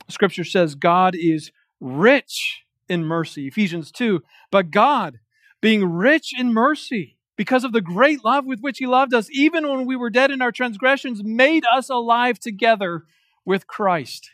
[0.09, 3.47] Scripture says God is rich in mercy.
[3.47, 4.21] Ephesians 2.
[4.49, 5.19] But God,
[5.61, 9.69] being rich in mercy, because of the great love with which he loved us, even
[9.69, 13.03] when we were dead in our transgressions, made us alive together
[13.45, 14.31] with Christ.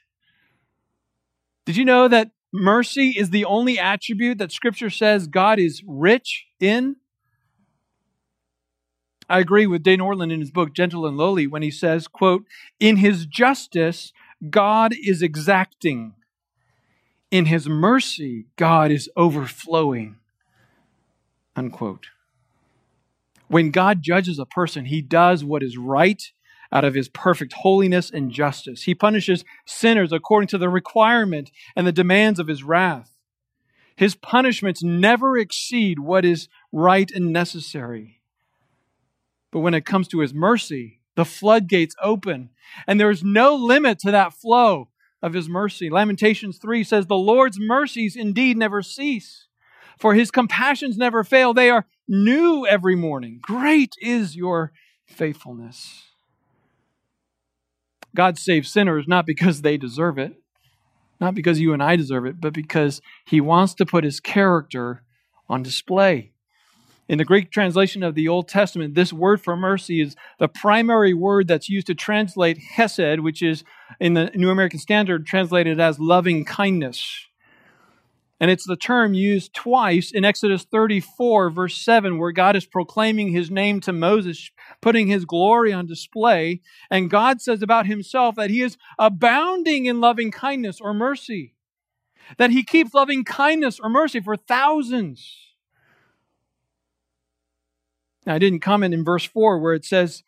[1.65, 6.45] Did you know that mercy is the only attribute that Scripture says God is rich
[6.59, 6.97] in?
[9.29, 12.45] I agree with Dane Ortlund in his book Gentle and Lowly when he says, quote,
[12.79, 14.13] "In his justice
[14.49, 16.13] God is exacting.
[17.29, 20.17] In his mercy God is overflowing."
[21.55, 22.07] Unquote.
[23.47, 26.31] When God judges a person, he does what is right
[26.71, 28.83] out of his perfect holiness and justice.
[28.83, 33.11] He punishes sinners according to the requirement and the demands of his wrath.
[33.95, 38.21] His punishments never exceed what is right and necessary.
[39.51, 42.51] But when it comes to his mercy, the floodgates open,
[42.85, 44.89] and there is no limit to that flow
[45.21, 45.89] of his mercy.
[45.89, 49.47] Lamentations 3 says, The Lord's mercies indeed never cease,
[49.97, 51.55] for his compassions never fail.
[51.55, 53.39] They are new every morning.
[53.41, 54.73] Great is your
[55.07, 56.03] faithfulness.
[58.15, 60.33] God saves sinners not because they deserve it,
[61.19, 65.03] not because you and I deserve it, but because he wants to put his character
[65.49, 66.31] on display.
[67.09, 71.13] In the Greek translation of the Old Testament, this word for mercy is the primary
[71.13, 73.63] word that's used to translate hesed, which is
[73.99, 77.26] in the New American Standard translated as loving kindness.
[78.39, 83.29] And it's the term used twice in Exodus 34, verse 7, where God is proclaiming
[83.29, 86.61] his name to Moses, putting his glory on display.
[86.91, 91.55] And God says about himself that he is abounding in loving kindness or mercy,
[92.37, 95.47] that he keeps loving kindness or mercy for thousands.
[98.27, 100.21] Now, I didn't comment in verse 4 where it says,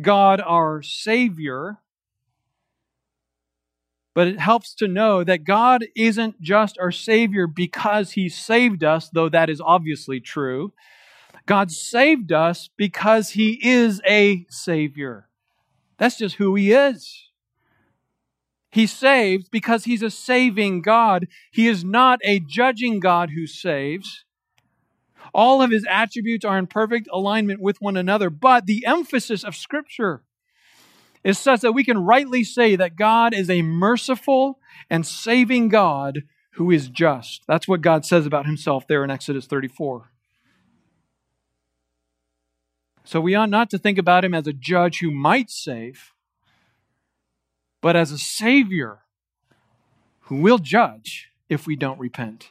[0.00, 1.78] God our Savior.
[4.14, 9.10] But it helps to know that God isn't just our Savior because He saved us,
[9.10, 10.72] though that is obviously true.
[11.46, 15.28] God saved us because He is a Savior.
[15.98, 17.28] That's just who He is.
[18.70, 21.26] He saves because He's a saving God.
[21.50, 24.24] He is not a judging God who saves.
[25.32, 29.56] All of his attributes are in perfect alignment with one another, but the emphasis of
[29.56, 30.22] Scripture
[31.24, 34.60] is such that we can rightly say that God is a merciful
[34.90, 37.42] and saving God who is just.
[37.48, 40.10] That's what God says about himself there in Exodus 34.
[43.04, 46.12] So we ought not to think about him as a judge who might save,
[47.82, 49.00] but as a savior
[50.22, 52.50] who will judge if we don't repent.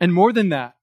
[0.00, 0.74] And more than that,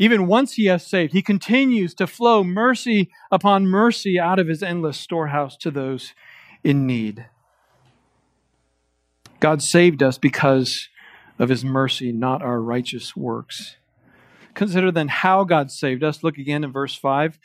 [0.00, 4.62] even once he has saved, he continues to flow mercy upon mercy out of his
[4.62, 6.14] endless storehouse to those
[6.64, 7.26] in need.
[9.40, 10.88] God saved us because
[11.38, 13.76] of his mercy, not our righteous works.
[14.54, 16.24] Consider then how God saved us.
[16.24, 17.38] Look again in verse 5.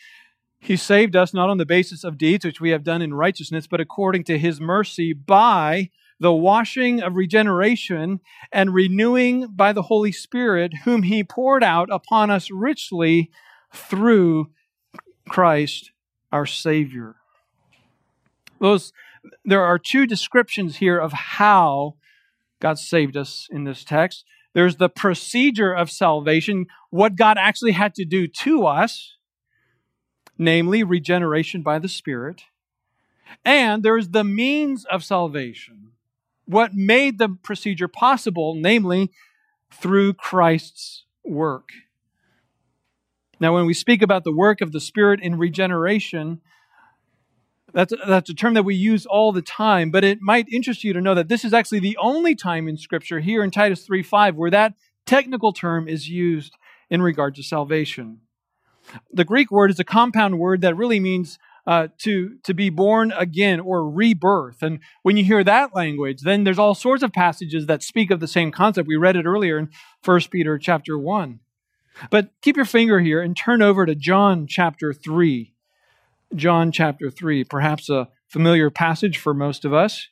[0.58, 3.68] He saved us not on the basis of deeds which we have done in righteousness,
[3.68, 5.90] but according to his mercy by
[6.20, 8.20] the washing of regeneration
[8.52, 13.30] and renewing by the Holy Spirit, whom he poured out upon us richly
[13.74, 14.50] through
[15.28, 15.92] Christ
[16.32, 17.16] our Savior.
[18.60, 18.94] Those,
[19.44, 21.96] there are two descriptions here of how
[22.60, 24.26] God saved us in this text.
[24.54, 29.18] There's the procedure of salvation, what God actually had to do to us,
[30.38, 32.44] namely regeneration by the Spirit.
[33.44, 35.92] And there's the means of salvation,
[36.46, 39.12] what made the procedure possible, namely
[39.72, 41.70] through Christ's work.
[43.40, 46.42] Now, when we speak about the work of the Spirit in regeneration,
[47.74, 50.94] that's, that's a term that we use all the time, but it might interest you
[50.94, 54.02] to know that this is actually the only time in Scripture, here in Titus 3
[54.02, 54.76] 5, where that
[55.06, 56.54] technical term is used
[56.90, 58.22] in regard to salvation.
[59.12, 61.38] The Greek word is a compound word that really means
[61.68, 64.62] uh, to, to be born again or rebirth.
[64.62, 68.20] And when you hear that language, then there's all sorts of passages that speak of
[68.20, 68.88] the same concept.
[68.88, 69.70] We read it earlier in
[70.04, 71.40] 1 Peter chapter 1.
[72.10, 75.54] But keep your finger here and turn over to John chapter 3.
[76.36, 80.10] John chapter 3, perhaps a familiar passage for most of us,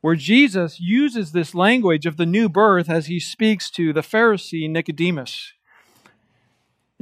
[0.00, 4.70] where Jesus uses this language of the new birth as he speaks to the Pharisee
[4.70, 5.52] Nicodemus.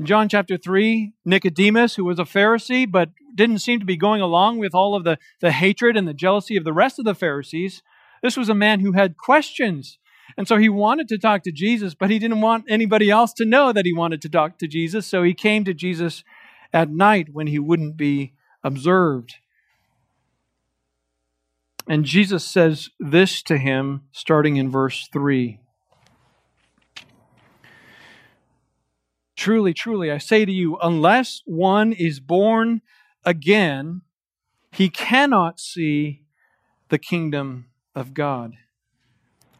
[0.01, 4.21] In John chapter 3, Nicodemus, who was a Pharisee but didn't seem to be going
[4.21, 7.15] along with all of the, the hatred and the jealousy of the rest of the
[7.15, 7.83] Pharisees,
[8.23, 9.99] this was a man who had questions
[10.37, 13.45] and so he wanted to talk to Jesus, but he didn't want anybody else to
[13.45, 15.07] know that he wanted to talk to Jesus.
[15.07, 16.25] So he came to Jesus
[16.73, 18.33] at night when he wouldn't be
[18.63, 19.35] observed.
[21.89, 25.59] And Jesus says this to him starting in verse 3.
[29.41, 32.83] Truly, truly, I say to you, unless one is born
[33.25, 34.03] again,
[34.71, 36.27] he cannot see
[36.91, 38.53] the kingdom of God.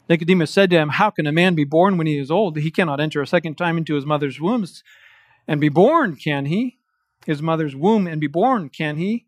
[0.07, 2.59] Nicodemus said to him, How can a man be born when he is old?
[2.59, 4.67] He cannot enter a second time into his mother's womb
[5.49, 6.77] and be born, can he?
[7.25, 9.25] His mother's womb and be born, can he?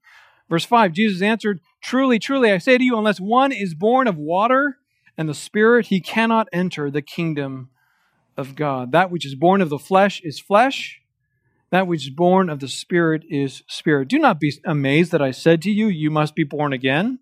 [0.50, 4.18] Verse 5 Jesus answered, Truly, truly, I say to you, unless one is born of
[4.18, 4.76] water
[5.16, 7.70] and the Spirit, he cannot enter the kingdom
[8.36, 8.92] of God.
[8.92, 11.00] That which is born of the flesh is flesh.
[11.70, 14.08] That which is born of the Spirit is spirit.
[14.08, 17.18] Do not be amazed that I said to you, You must be born again.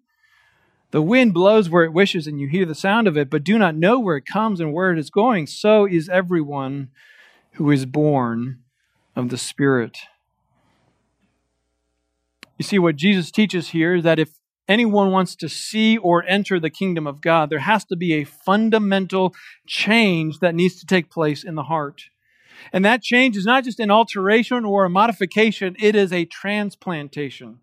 [0.90, 3.58] The wind blows where it wishes, and you hear the sound of it, but do
[3.58, 5.46] not know where it comes and where it is going.
[5.46, 6.88] So is everyone
[7.52, 8.58] who is born
[9.14, 9.98] of the Spirit.
[12.58, 14.39] You see, what Jesus teaches here is that if
[14.70, 18.24] anyone wants to see or enter the kingdom of God, there has to be a
[18.24, 19.34] fundamental
[19.66, 22.04] change that needs to take place in the heart.
[22.72, 27.58] And that change is not just an alteration or a modification, it is a transplantation.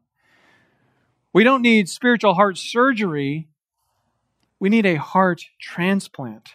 [1.33, 3.47] We don't need spiritual heart surgery.
[4.59, 6.49] We need a heart transplant.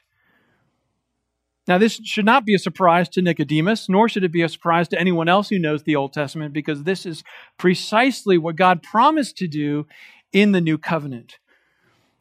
[1.68, 4.88] Now, this should not be a surprise to Nicodemus, nor should it be a surprise
[4.88, 7.22] to anyone else who knows the Old Testament, because this is
[7.56, 9.86] precisely what God promised to do
[10.32, 11.38] in the new covenant.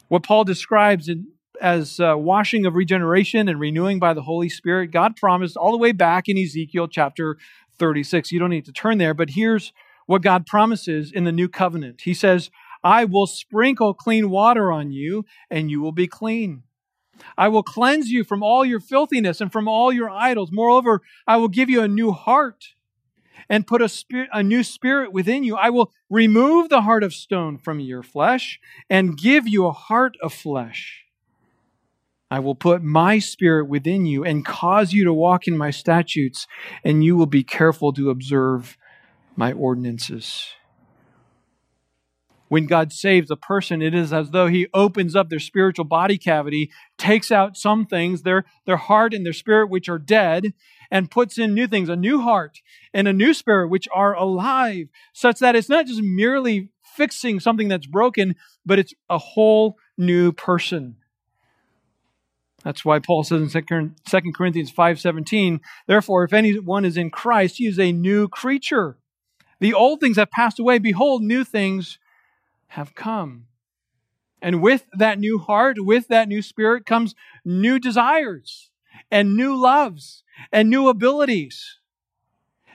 [0.07, 1.27] What Paul describes in,
[1.61, 5.77] as uh, washing of regeneration and renewing by the Holy Spirit, God promised all the
[5.77, 7.37] way back in Ezekiel chapter
[7.77, 8.31] 36.
[8.31, 9.71] You don't need to turn there, but here's
[10.05, 12.01] what God promises in the new covenant.
[12.01, 12.49] He says,
[12.83, 16.63] I will sprinkle clean water on you, and you will be clean.
[17.37, 20.51] I will cleanse you from all your filthiness and from all your idols.
[20.51, 22.65] Moreover, I will give you a new heart
[23.49, 25.55] and put a, spirit, a new spirit within you.
[25.55, 30.17] I will remove the heart of stone from your flesh and give you a heart
[30.21, 31.05] of flesh.
[32.29, 36.47] I will put my spirit within you and cause you to walk in my statutes,
[36.83, 38.77] and you will be careful to observe
[39.35, 40.53] my ordinances.
[42.51, 46.17] When God saves a person, it is as though He opens up their spiritual body
[46.17, 50.51] cavity, takes out some things, their, their heart and their spirit, which are dead,
[50.91, 52.59] and puts in new things, a new heart
[52.93, 57.69] and a new spirit, which are alive, such that it's not just merely fixing something
[57.69, 58.35] that's broken,
[58.65, 60.97] but it's a whole new person.
[62.65, 67.67] That's why Paul says in 2 Corinthians 5:17, therefore if anyone is in Christ, he
[67.67, 68.97] is a new creature.
[69.61, 70.79] The old things have passed away.
[70.79, 71.97] Behold, new things
[72.71, 73.47] have come.
[74.41, 78.69] And with that new heart, with that new spirit, comes new desires
[79.11, 81.79] and new loves and new abilities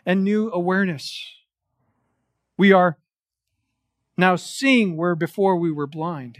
[0.04, 1.24] and new awareness.
[2.58, 2.98] We are
[4.18, 6.38] now seeing where before we were blind.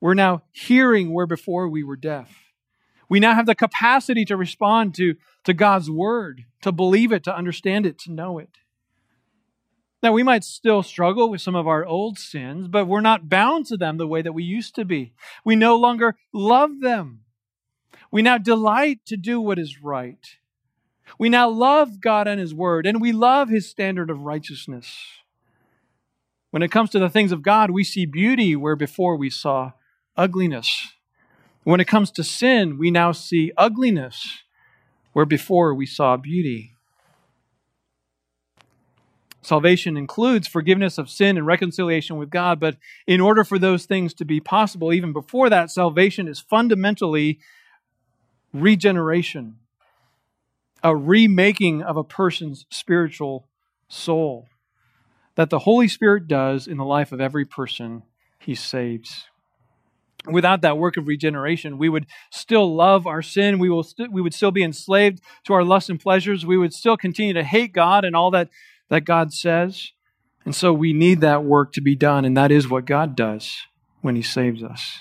[0.00, 2.52] We're now hearing where before we were deaf.
[3.08, 5.14] We now have the capacity to respond to,
[5.44, 8.50] to God's word, to believe it, to understand it, to know it.
[10.04, 13.64] Now, we might still struggle with some of our old sins, but we're not bound
[13.66, 15.14] to them the way that we used to be.
[15.46, 17.20] We no longer love them.
[18.10, 20.36] We now delight to do what is right.
[21.18, 24.94] We now love God and His Word, and we love His standard of righteousness.
[26.50, 29.72] When it comes to the things of God, we see beauty where before we saw
[30.18, 30.92] ugliness.
[31.62, 34.42] When it comes to sin, we now see ugliness
[35.14, 36.73] where before we saw beauty.
[39.44, 42.76] Salvation includes forgiveness of sin and reconciliation with God, but
[43.06, 47.38] in order for those things to be possible, even before that, salvation is fundamentally
[48.54, 49.56] regeneration,
[50.82, 53.46] a remaking of a person's spiritual
[53.86, 54.48] soul
[55.34, 58.02] that the Holy Spirit does in the life of every person
[58.38, 59.26] he saves.
[60.26, 63.58] Without that work of regeneration, we would still love our sin.
[63.58, 66.46] We, will st- we would still be enslaved to our lusts and pleasures.
[66.46, 68.48] We would still continue to hate God and all that,
[68.88, 69.92] that God says.
[70.44, 73.56] And so we need that work to be done, and that is what God does
[74.02, 74.98] when He saves us.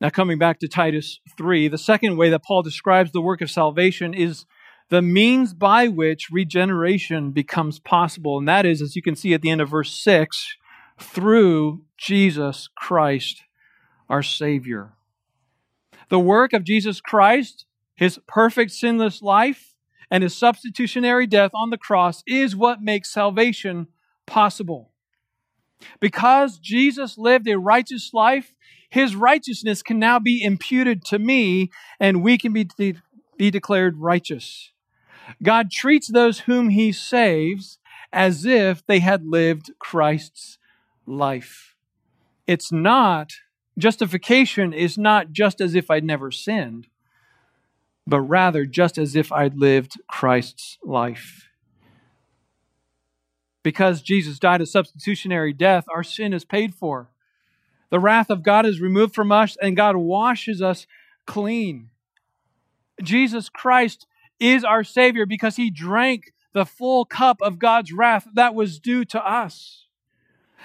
[0.00, 3.50] Now, coming back to Titus 3, the second way that Paul describes the work of
[3.50, 4.44] salvation is
[4.88, 8.38] the means by which regeneration becomes possible.
[8.38, 10.56] And that is, as you can see at the end of verse 6,
[10.98, 13.42] through Jesus Christ,
[14.08, 14.92] our Savior.
[16.08, 17.64] The work of Jesus Christ,
[17.94, 19.74] his perfect sinless life,
[20.10, 23.88] and his substitutionary death on the cross is what makes salvation
[24.26, 24.90] possible.
[26.00, 28.54] Because Jesus lived a righteous life,
[28.88, 32.94] his righteousness can now be imputed to me, and we can be, de-
[33.36, 34.72] be declared righteous.
[35.42, 37.78] God treats those whom he saves
[38.12, 40.58] as if they had lived Christ's
[41.06, 41.74] life.
[42.46, 43.32] It's not,
[43.76, 46.86] justification is not just as if I'd never sinned,
[48.06, 51.48] but rather just as if I'd lived Christ's life.
[53.62, 57.10] Because Jesus died a substitutionary death, our sin is paid for.
[57.90, 60.86] The wrath of God is removed from us, and God washes us
[61.26, 61.90] clean.
[63.02, 64.06] Jesus Christ
[64.38, 69.04] is our Savior because he drank the full cup of God's wrath that was due
[69.06, 69.86] to us.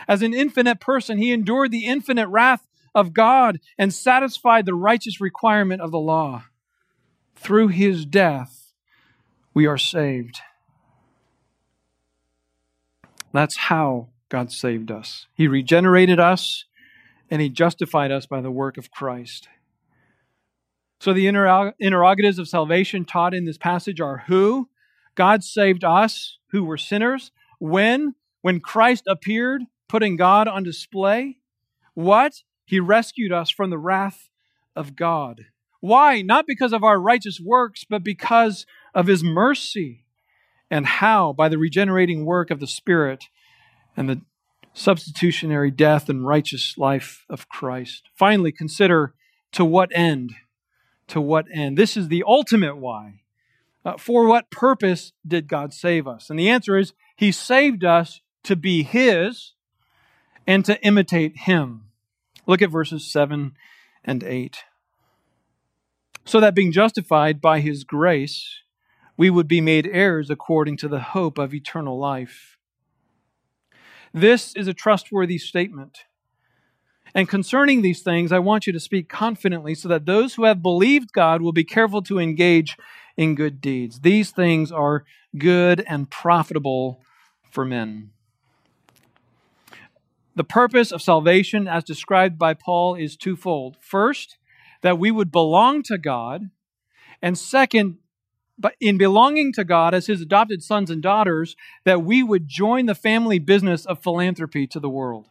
[0.08, 5.20] As an infinite person, he endured the infinite wrath of God and satisfied the righteous
[5.20, 6.46] requirement of the law.
[7.42, 8.72] Through his death,
[9.52, 10.42] we are saved.
[13.34, 15.26] That's how God saved us.
[15.34, 16.66] He regenerated us
[17.32, 19.50] and he justified us by the work of Christ.
[21.00, 24.70] So the interrogatives of salvation taught in this passage are who?
[25.16, 27.32] God saved us who were sinners.
[27.58, 28.14] When?
[28.44, 31.38] When Christ appeared, putting God on display.
[31.96, 32.44] What?
[32.66, 34.30] He rescued us from the wrath
[34.76, 35.48] of God.
[35.82, 36.22] Why?
[36.22, 38.66] Not because of our righteous works, but because
[38.96, 40.06] of his mercy.
[40.70, 41.34] And how?
[41.34, 43.26] By the regenerating work of the Spirit
[43.98, 44.22] and the
[44.74, 48.04] substitutionary death and righteous life of Christ.
[48.16, 49.14] Finally, consider
[49.52, 50.34] to what end
[51.12, 51.78] to what end?
[51.78, 53.22] This is the ultimate why.
[53.84, 56.30] Uh, for what purpose did God save us?
[56.30, 59.54] And the answer is He saved us to be His
[60.48, 61.86] and to imitate Him.
[62.48, 63.54] Look at verses 7
[64.04, 64.58] and 8.
[66.26, 68.62] So that being justified by His grace,
[69.18, 72.58] we would be made heirs according to the hope of eternal life.
[74.14, 76.06] This is a trustworthy statement.
[77.14, 80.62] And concerning these things, I want you to speak confidently so that those who have
[80.62, 82.78] believed God will be careful to engage
[83.18, 84.00] in good deeds.
[84.00, 85.04] These things are
[85.38, 87.02] good and profitable
[87.50, 88.12] for men.
[90.36, 93.76] The purpose of salvation, as described by Paul, is twofold.
[93.82, 94.38] First,
[94.82, 96.50] that we would belong to God,
[97.22, 97.98] and second,
[98.58, 102.86] but in belonging to God as his adopted sons and daughters, that we would join
[102.86, 105.28] the family business of philanthropy to the world.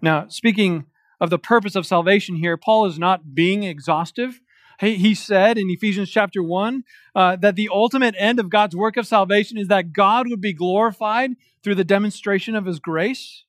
[0.00, 0.86] Now, speaking
[1.20, 4.40] of the purpose of salvation here, Paul is not being exhaustive.
[4.80, 6.82] He said in Ephesians chapter 1
[7.14, 10.52] uh, that the ultimate end of God's work of salvation is that God would be
[10.52, 11.32] glorified
[11.62, 13.44] through the demonstration of his grace.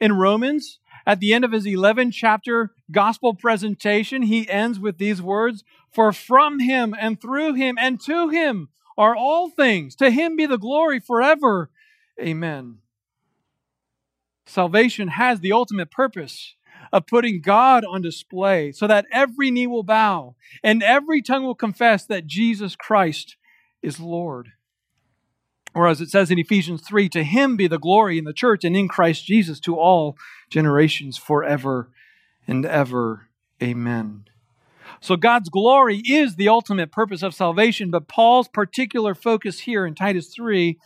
[0.00, 0.80] In Romans,
[1.10, 6.12] at the end of his 11 chapter gospel presentation, he ends with these words For
[6.12, 9.96] from him and through him and to him are all things.
[9.96, 11.68] To him be the glory forever.
[12.20, 12.78] Amen.
[14.46, 16.54] Salvation has the ultimate purpose
[16.92, 21.56] of putting God on display so that every knee will bow and every tongue will
[21.56, 23.34] confess that Jesus Christ
[23.82, 24.50] is Lord.
[25.74, 28.64] Or as it says in Ephesians 3, to him be the glory in the church
[28.64, 30.16] and in Christ Jesus to all
[30.50, 31.90] generations forever
[32.46, 33.28] and ever.
[33.62, 34.24] Amen.
[35.00, 39.94] So God's glory is the ultimate purpose of salvation, but Paul's particular focus here in
[39.94, 40.78] Titus 3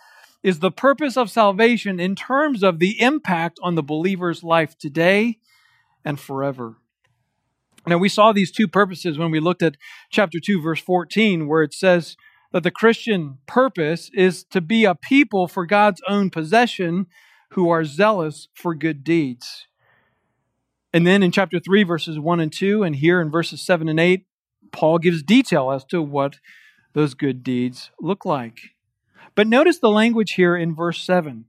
[0.43, 5.39] is the purpose of salvation in terms of the impact on the believer's life today
[6.05, 6.77] and forever.
[7.87, 9.77] Now, we saw these two purposes when we looked at
[10.11, 12.17] chapter 2, verse 14, where it says
[12.53, 17.07] that the Christian purpose is to be a people for God's own possession
[17.55, 19.67] who are zealous for good deeds.
[20.93, 23.99] And then in chapter 3, verses 1 and 2, and here in verses 7 and
[23.99, 24.27] 8,
[24.73, 26.39] Paul gives detail as to what
[26.95, 28.59] those good deeds look like.
[29.35, 31.47] But notice the language here in verse 7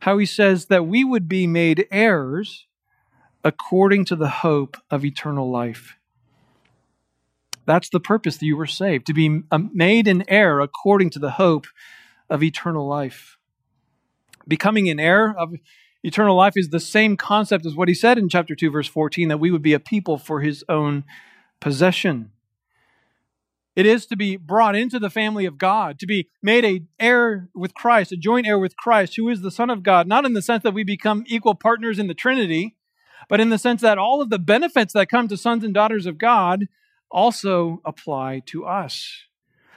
[0.00, 2.66] how he says that we would be made heirs
[3.42, 5.96] according to the hope of eternal life.
[7.64, 11.32] That's the purpose that you were saved, to be made an heir according to the
[11.32, 11.66] hope
[12.28, 13.35] of eternal life.
[14.48, 15.54] Becoming an heir of
[16.06, 19.26] Eternal life is the same concept as what he said in chapter 2, verse 14,
[19.26, 21.02] that we would be a people for his own
[21.58, 22.30] possession.
[23.74, 27.48] It is to be brought into the family of God, to be made a heir
[27.56, 30.32] with Christ, a joint heir with Christ, who is the Son of God, not in
[30.32, 32.76] the sense that we become equal partners in the Trinity,
[33.28, 36.06] but in the sense that all of the benefits that come to sons and daughters
[36.06, 36.68] of God
[37.10, 39.24] also apply to us.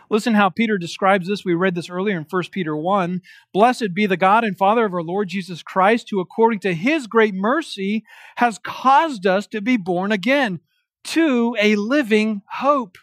[0.10, 1.46] Listen how Peter describes this.
[1.46, 3.22] We read this earlier in 1 Peter 1.
[3.54, 7.06] Blessed be the God and Father of our Lord Jesus Christ, who according to his
[7.08, 8.04] great mercy
[8.38, 10.60] has caused us to be born again
[11.06, 12.98] to a living hope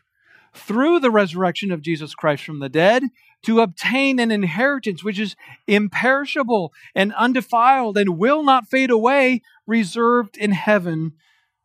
[0.52, 3.04] through the resurrection of Jesus Christ from the dead
[3.42, 5.36] to obtain an inheritance which is
[5.66, 11.12] imperishable and undefiled and will not fade away, reserved in heaven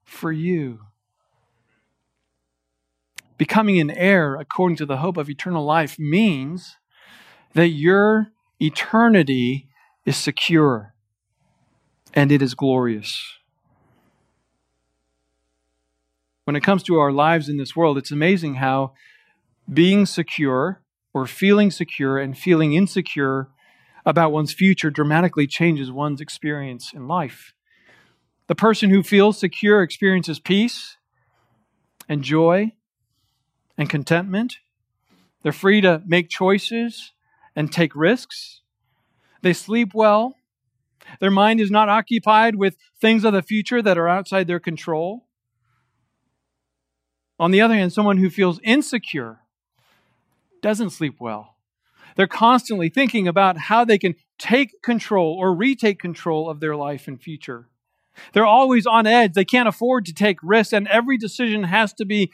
[0.03, 0.79] for you.
[3.41, 6.77] Becoming an heir according to the hope of eternal life means
[7.55, 8.27] that your
[8.59, 9.67] eternity
[10.05, 10.93] is secure
[12.13, 13.39] and it is glorious.
[16.43, 18.93] When it comes to our lives in this world, it's amazing how
[19.67, 23.49] being secure or feeling secure and feeling insecure
[24.05, 27.55] about one's future dramatically changes one's experience in life.
[28.45, 30.97] The person who feels secure experiences peace
[32.07, 32.73] and joy
[33.77, 34.57] and contentment.
[35.43, 37.11] They're free to make choices
[37.55, 38.61] and take risks.
[39.41, 40.35] They sleep well.
[41.19, 45.25] Their mind is not occupied with things of the future that are outside their control.
[47.39, 49.39] On the other hand, someone who feels insecure
[50.61, 51.55] doesn't sleep well.
[52.15, 57.07] They're constantly thinking about how they can take control or retake control of their life
[57.07, 57.67] and future.
[58.33, 59.33] They're always on edge.
[59.33, 62.31] They can't afford to take risks, and every decision has to be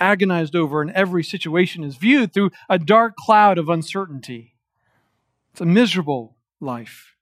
[0.00, 4.56] agonized over in every situation is viewed through a dark cloud of uncertainty.
[5.52, 7.14] It's a miserable life.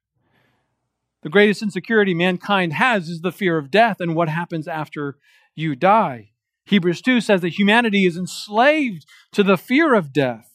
[1.22, 5.18] The greatest insecurity mankind has is the fear of death and what happens after
[5.56, 6.30] you die.
[6.66, 10.54] Hebrews 2 says that humanity is enslaved to the fear of death.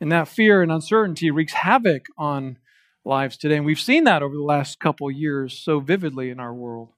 [0.00, 2.58] And that fear and uncertainty wreaks havoc on
[3.04, 3.56] lives today.
[3.56, 6.90] And we've seen that over the last couple years so vividly in our world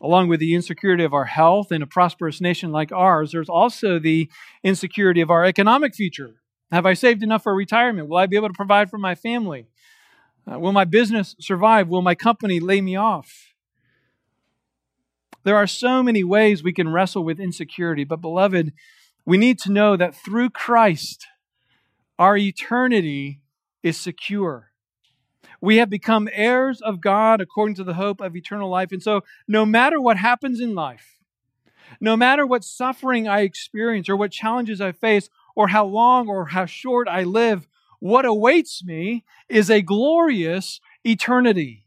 [0.00, 3.98] along with the insecurity of our health in a prosperous nation like ours, there's also
[3.98, 4.30] the
[4.64, 6.36] insecurity of our economic future.
[6.70, 8.08] Have I saved enough for retirement?
[8.08, 9.66] Will I be able to provide for my family?
[10.50, 11.88] Uh, will my business survive?
[11.88, 13.54] Will my company lay me off?
[15.42, 18.72] There are so many ways we can wrestle with insecurity, but beloved,
[19.24, 21.26] we need to know that through Christ,
[22.18, 23.40] our eternity
[23.82, 24.69] is secure.
[25.60, 28.92] We have become heirs of God according to the hope of eternal life.
[28.92, 31.18] And so, no matter what happens in life,
[32.00, 36.46] no matter what suffering I experience or what challenges I face, or how long or
[36.46, 37.66] how short I live,
[37.98, 41.84] what awaits me is a glorious eternity.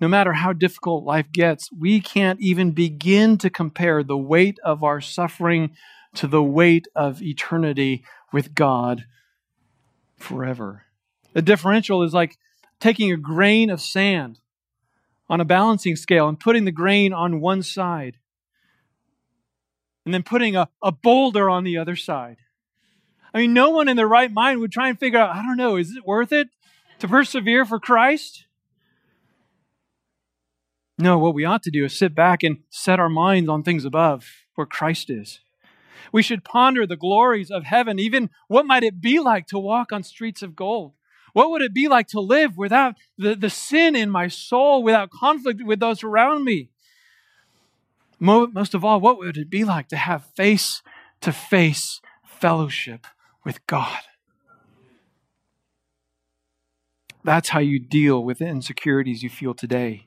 [0.00, 4.82] No matter how difficult life gets, we can't even begin to compare the weight of
[4.82, 5.70] our suffering
[6.14, 9.04] to the weight of eternity with God
[10.18, 10.84] forever.
[11.32, 12.38] The differential is like
[12.80, 14.40] taking a grain of sand
[15.28, 18.18] on a balancing scale and putting the grain on one side,
[20.04, 22.36] and then putting a, a boulder on the other side.
[23.34, 25.56] I mean, no one in their right mind would try and figure out, I don't
[25.56, 26.48] know, is it worth it
[27.00, 28.46] to persevere for Christ?
[30.98, 33.84] No, what we ought to do is sit back and set our minds on things
[33.84, 35.40] above where Christ is.
[36.12, 39.92] We should ponder the glories of heaven, even what might it be like to walk
[39.92, 40.92] on streets of gold?
[41.32, 45.10] What would it be like to live without the, the sin in my soul, without
[45.10, 46.70] conflict with those around me?
[48.18, 50.82] Most of all, what would it be like to have face
[51.20, 53.06] to face fellowship
[53.44, 54.00] with God?
[57.22, 60.06] That's how you deal with the insecurities you feel today.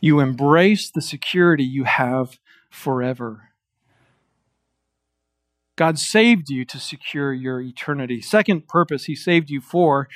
[0.00, 2.38] You embrace the security you have
[2.70, 3.47] forever.
[5.78, 8.20] God saved you to secure your eternity.
[8.20, 10.08] Second purpose He saved you for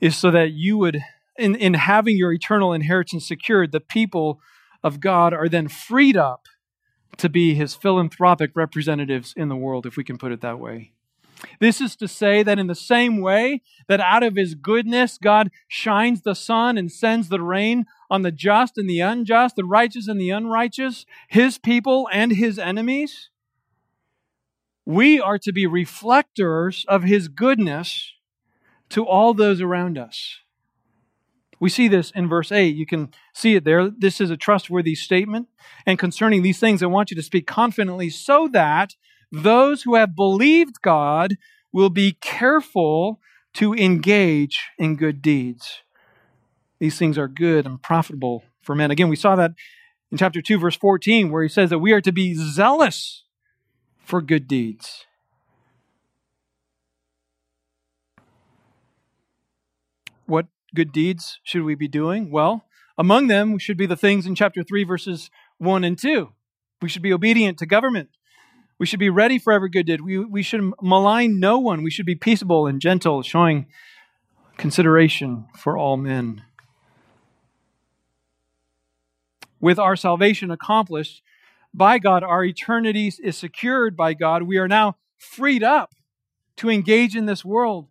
[0.00, 1.02] is so that you would,
[1.38, 4.40] in, in having your eternal inheritance secured, the people
[4.82, 6.46] of God are then freed up
[7.18, 10.92] to be His philanthropic representatives in the world, if we can put it that way.
[11.58, 15.50] This is to say that in the same way that out of his goodness God
[15.68, 20.06] shines the sun and sends the rain on the just and the unjust, the righteous
[20.06, 23.30] and the unrighteous, his people and his enemies,
[24.90, 28.12] we are to be reflectors of his goodness
[28.88, 30.38] to all those around us.
[31.60, 32.74] We see this in verse 8.
[32.74, 33.88] You can see it there.
[33.88, 35.46] This is a trustworthy statement.
[35.86, 38.96] And concerning these things, I want you to speak confidently so that
[39.30, 41.36] those who have believed God
[41.72, 43.20] will be careful
[43.54, 45.82] to engage in good deeds.
[46.80, 48.90] These things are good and profitable for men.
[48.90, 49.52] Again, we saw that
[50.10, 53.22] in chapter 2, verse 14, where he says that we are to be zealous
[54.10, 55.06] for good deeds.
[60.26, 62.32] What good deeds should we be doing?
[62.32, 62.64] Well,
[62.98, 66.28] among them should be the things in chapter 3, verses 1 and 2.
[66.82, 68.08] We should be obedient to government.
[68.80, 70.00] We should be ready for every good deed.
[70.00, 71.84] We, we should malign no one.
[71.84, 73.66] We should be peaceable and gentle, showing
[74.56, 76.42] consideration for all men.
[79.60, 81.22] With our salvation accomplished
[81.72, 84.42] by God, our eternity is secured by God.
[84.42, 85.94] We are now freed up
[86.56, 87.88] to engage in this world,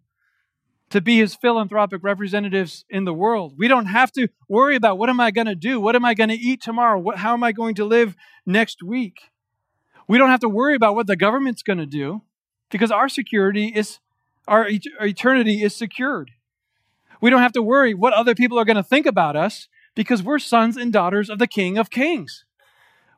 [0.89, 3.55] to be his philanthropic representatives in the world.
[3.57, 5.79] We don't have to worry about what am I going to do?
[5.79, 6.99] What am I going to eat tomorrow?
[6.99, 8.15] What, how am I going to live
[8.45, 9.31] next week?
[10.07, 12.23] We don't have to worry about what the government's going to do
[12.69, 13.99] because our security is,
[14.47, 14.69] our,
[14.99, 16.31] our eternity is secured.
[17.21, 20.23] We don't have to worry what other people are going to think about us because
[20.23, 22.45] we're sons and daughters of the King of Kings.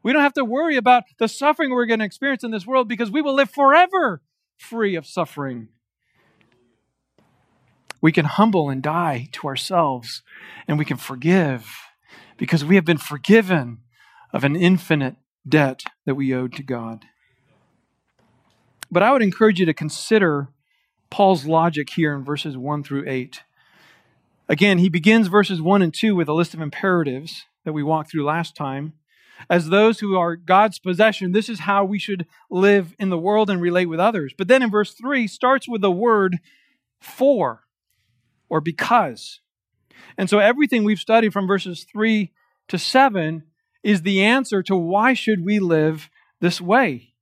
[0.03, 2.87] We don't have to worry about the suffering we're going to experience in this world
[2.87, 4.21] because we will live forever
[4.57, 5.69] free of suffering.
[8.01, 10.23] We can humble and die to ourselves
[10.67, 11.69] and we can forgive
[12.37, 13.79] because we have been forgiven
[14.33, 15.15] of an infinite
[15.47, 17.05] debt that we owed to God.
[18.89, 20.49] But I would encourage you to consider
[21.09, 23.41] Paul's logic here in verses 1 through 8.
[24.49, 28.11] Again, he begins verses 1 and 2 with a list of imperatives that we walked
[28.11, 28.93] through last time.
[29.49, 33.49] As those who are God's possession, this is how we should live in the world
[33.49, 34.33] and relate with others.
[34.37, 36.39] But then in verse 3 starts with the word
[36.99, 37.63] for
[38.49, 39.39] or because.
[40.17, 42.31] And so everything we've studied from verses 3
[42.67, 43.43] to 7
[43.83, 47.13] is the answer to why should we live this way.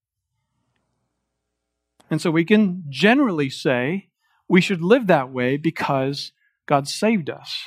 [2.10, 4.10] And so we can generally say
[4.48, 6.32] we should live that way because
[6.66, 7.64] God saved us.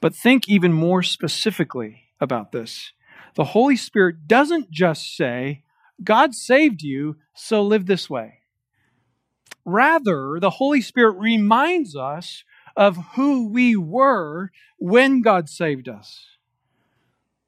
[0.00, 2.92] But think even more specifically about this.
[3.34, 5.62] The Holy Spirit doesn't just say,
[6.02, 8.40] God saved you, so live this way.
[9.64, 12.44] Rather, the Holy Spirit reminds us
[12.76, 16.26] of who we were when God saved us.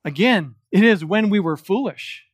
[0.04, 2.24] Again, it is when we were foolish,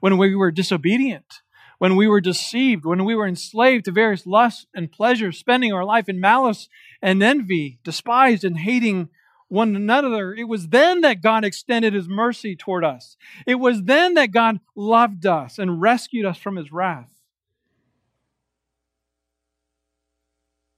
[0.00, 1.42] when we were disobedient,
[1.78, 5.84] when we were deceived, when we were enslaved to various lusts and pleasures, spending our
[5.84, 6.68] life in malice
[7.00, 9.08] and envy, despised and hating
[9.50, 10.32] one another.
[10.32, 13.16] It was then that God extended his mercy toward us.
[13.46, 17.10] It was then that God loved us and rescued us from his wrath.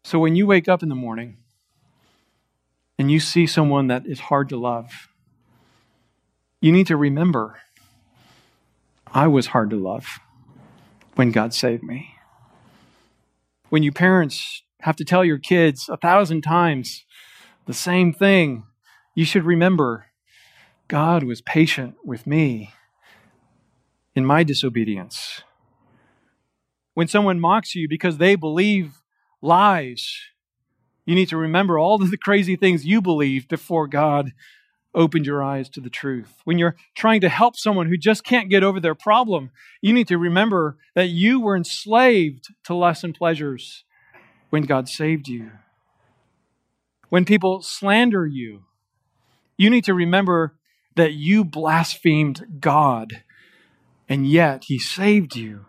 [0.04, 1.36] So when you wake up in the morning
[2.98, 5.08] and you see someone that is hard to love,
[6.60, 7.60] you need to remember
[9.14, 10.20] I was hard to love
[11.14, 12.14] when God saved me.
[13.68, 17.04] When you parents have to tell your kids a thousand times
[17.66, 18.64] the same thing,
[19.14, 20.06] you should remember
[20.88, 22.74] God was patient with me
[24.14, 25.42] in my disobedience.
[26.94, 29.00] When someone mocks you because they believe
[29.40, 30.18] lies,
[31.06, 34.32] you need to remember all the crazy things you believed before God
[34.94, 36.34] opened your eyes to the truth.
[36.44, 39.50] When you're trying to help someone who just can't get over their problem,
[39.80, 43.84] you need to remember that you were enslaved to lust and pleasures
[44.50, 45.50] when God saved you.
[47.12, 48.64] When people slander you,
[49.58, 50.56] you need to remember
[50.96, 53.22] that you blasphemed God
[54.08, 55.66] and yet he saved you.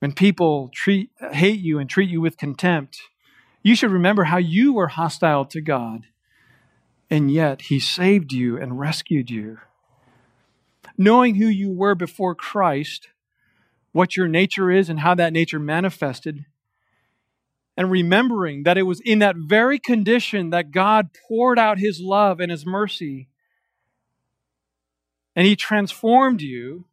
[0.00, 2.98] When people treat hate you and treat you with contempt,
[3.62, 6.06] you should remember how you were hostile to God
[7.08, 9.58] and yet he saved you and rescued you.
[10.98, 13.10] Knowing who you were before Christ,
[13.92, 16.44] what your nature is, and how that nature manifested,
[17.76, 22.40] and remembering that it was in that very condition that God poured out his love
[22.40, 23.28] and his mercy
[25.36, 26.84] and he transformed you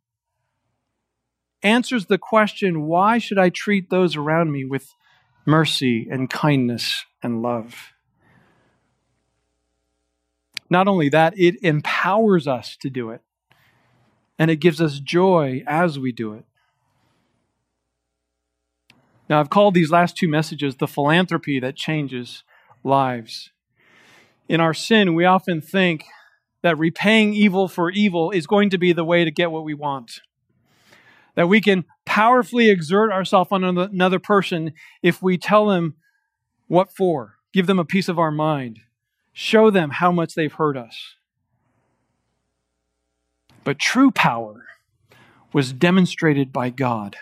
[1.63, 4.93] answers the question why should I treat those around me with
[5.45, 7.93] mercy and kindness and love?
[10.69, 13.21] Not only that, it empowers us to do it,
[14.37, 16.45] and it gives us joy as we do it.
[19.29, 22.43] Now, I've called these last two messages the philanthropy that changes
[22.83, 23.51] lives.
[24.47, 26.05] In our sin, we often think
[26.61, 29.73] that repaying evil for evil is going to be the way to get what we
[29.73, 30.21] want.
[31.35, 34.73] That we can powerfully exert ourselves on another person
[35.03, 35.95] if we tell them
[36.67, 38.79] what for, give them a piece of our mind,
[39.33, 41.15] show them how much they've hurt us.
[43.63, 44.65] But true power
[45.53, 47.17] was demonstrated by God,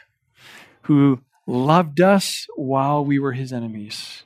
[0.83, 4.23] who loved us while we were his enemies.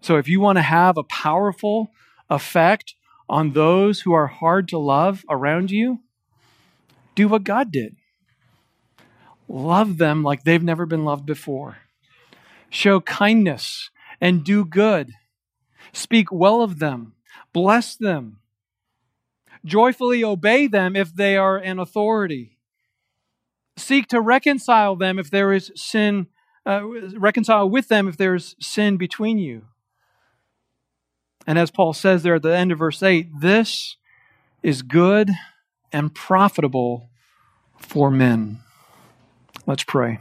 [0.00, 1.90] So, if you want to have a powerful
[2.30, 2.94] effect
[3.28, 6.00] on those who are hard to love around you,
[7.14, 7.96] do what God did.
[9.48, 11.78] Love them like they've never been loved before.
[12.70, 15.12] Show kindness and do good.
[15.92, 17.14] Speak well of them.
[17.52, 18.40] Bless them.
[19.64, 22.57] Joyfully obey them if they are an authority.
[23.78, 26.26] Seek to reconcile them if there is sin,
[26.66, 26.82] uh,
[27.16, 29.66] reconcile with them if there is sin between you.
[31.46, 33.96] And as Paul says there at the end of verse 8, this
[34.62, 35.30] is good
[35.92, 37.08] and profitable
[37.78, 38.58] for men.
[39.66, 40.20] Let's pray.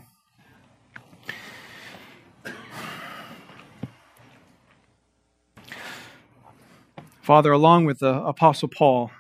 [7.22, 9.12] Father, along with the Apostle Paul,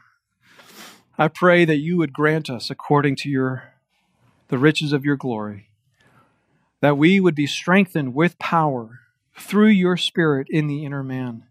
[1.17, 3.73] I pray that you would grant us, according to your,
[4.49, 5.69] the riches of your glory,
[6.81, 9.01] that we would be strengthened with power
[9.37, 11.43] through your Spirit in the inner man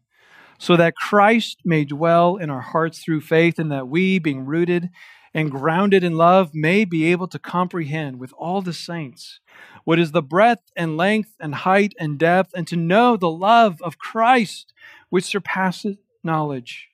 [0.58, 4.90] so that Christ may dwell in our hearts through faith, and that we, being rooted
[5.34, 9.40] and grounded in love, may be able to comprehend with all the saints
[9.84, 13.80] what is the breadth and length and height and depth, and to know the love
[13.82, 14.72] of Christ
[15.08, 16.88] which surpasses knowledge,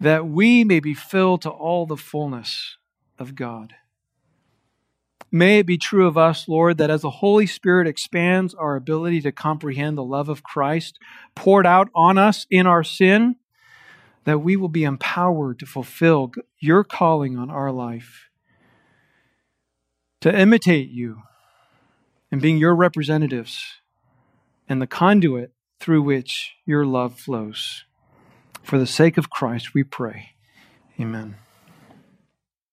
[0.00, 2.76] that we may be filled to all the fullness
[3.18, 3.74] of God.
[5.32, 9.20] May it be true of us, Lord, that as the Holy Spirit expands our ability
[9.22, 10.98] to comprehend the love of Christ
[11.36, 13.36] poured out on us in our sin,
[14.24, 18.28] that we will be empowered to fulfill your calling on our life,
[20.20, 21.22] to imitate you
[22.32, 23.80] and being your representatives
[24.68, 27.84] and the conduit through which your love flows.
[28.62, 30.30] For the sake of Christ, we pray.
[31.00, 31.36] Amen.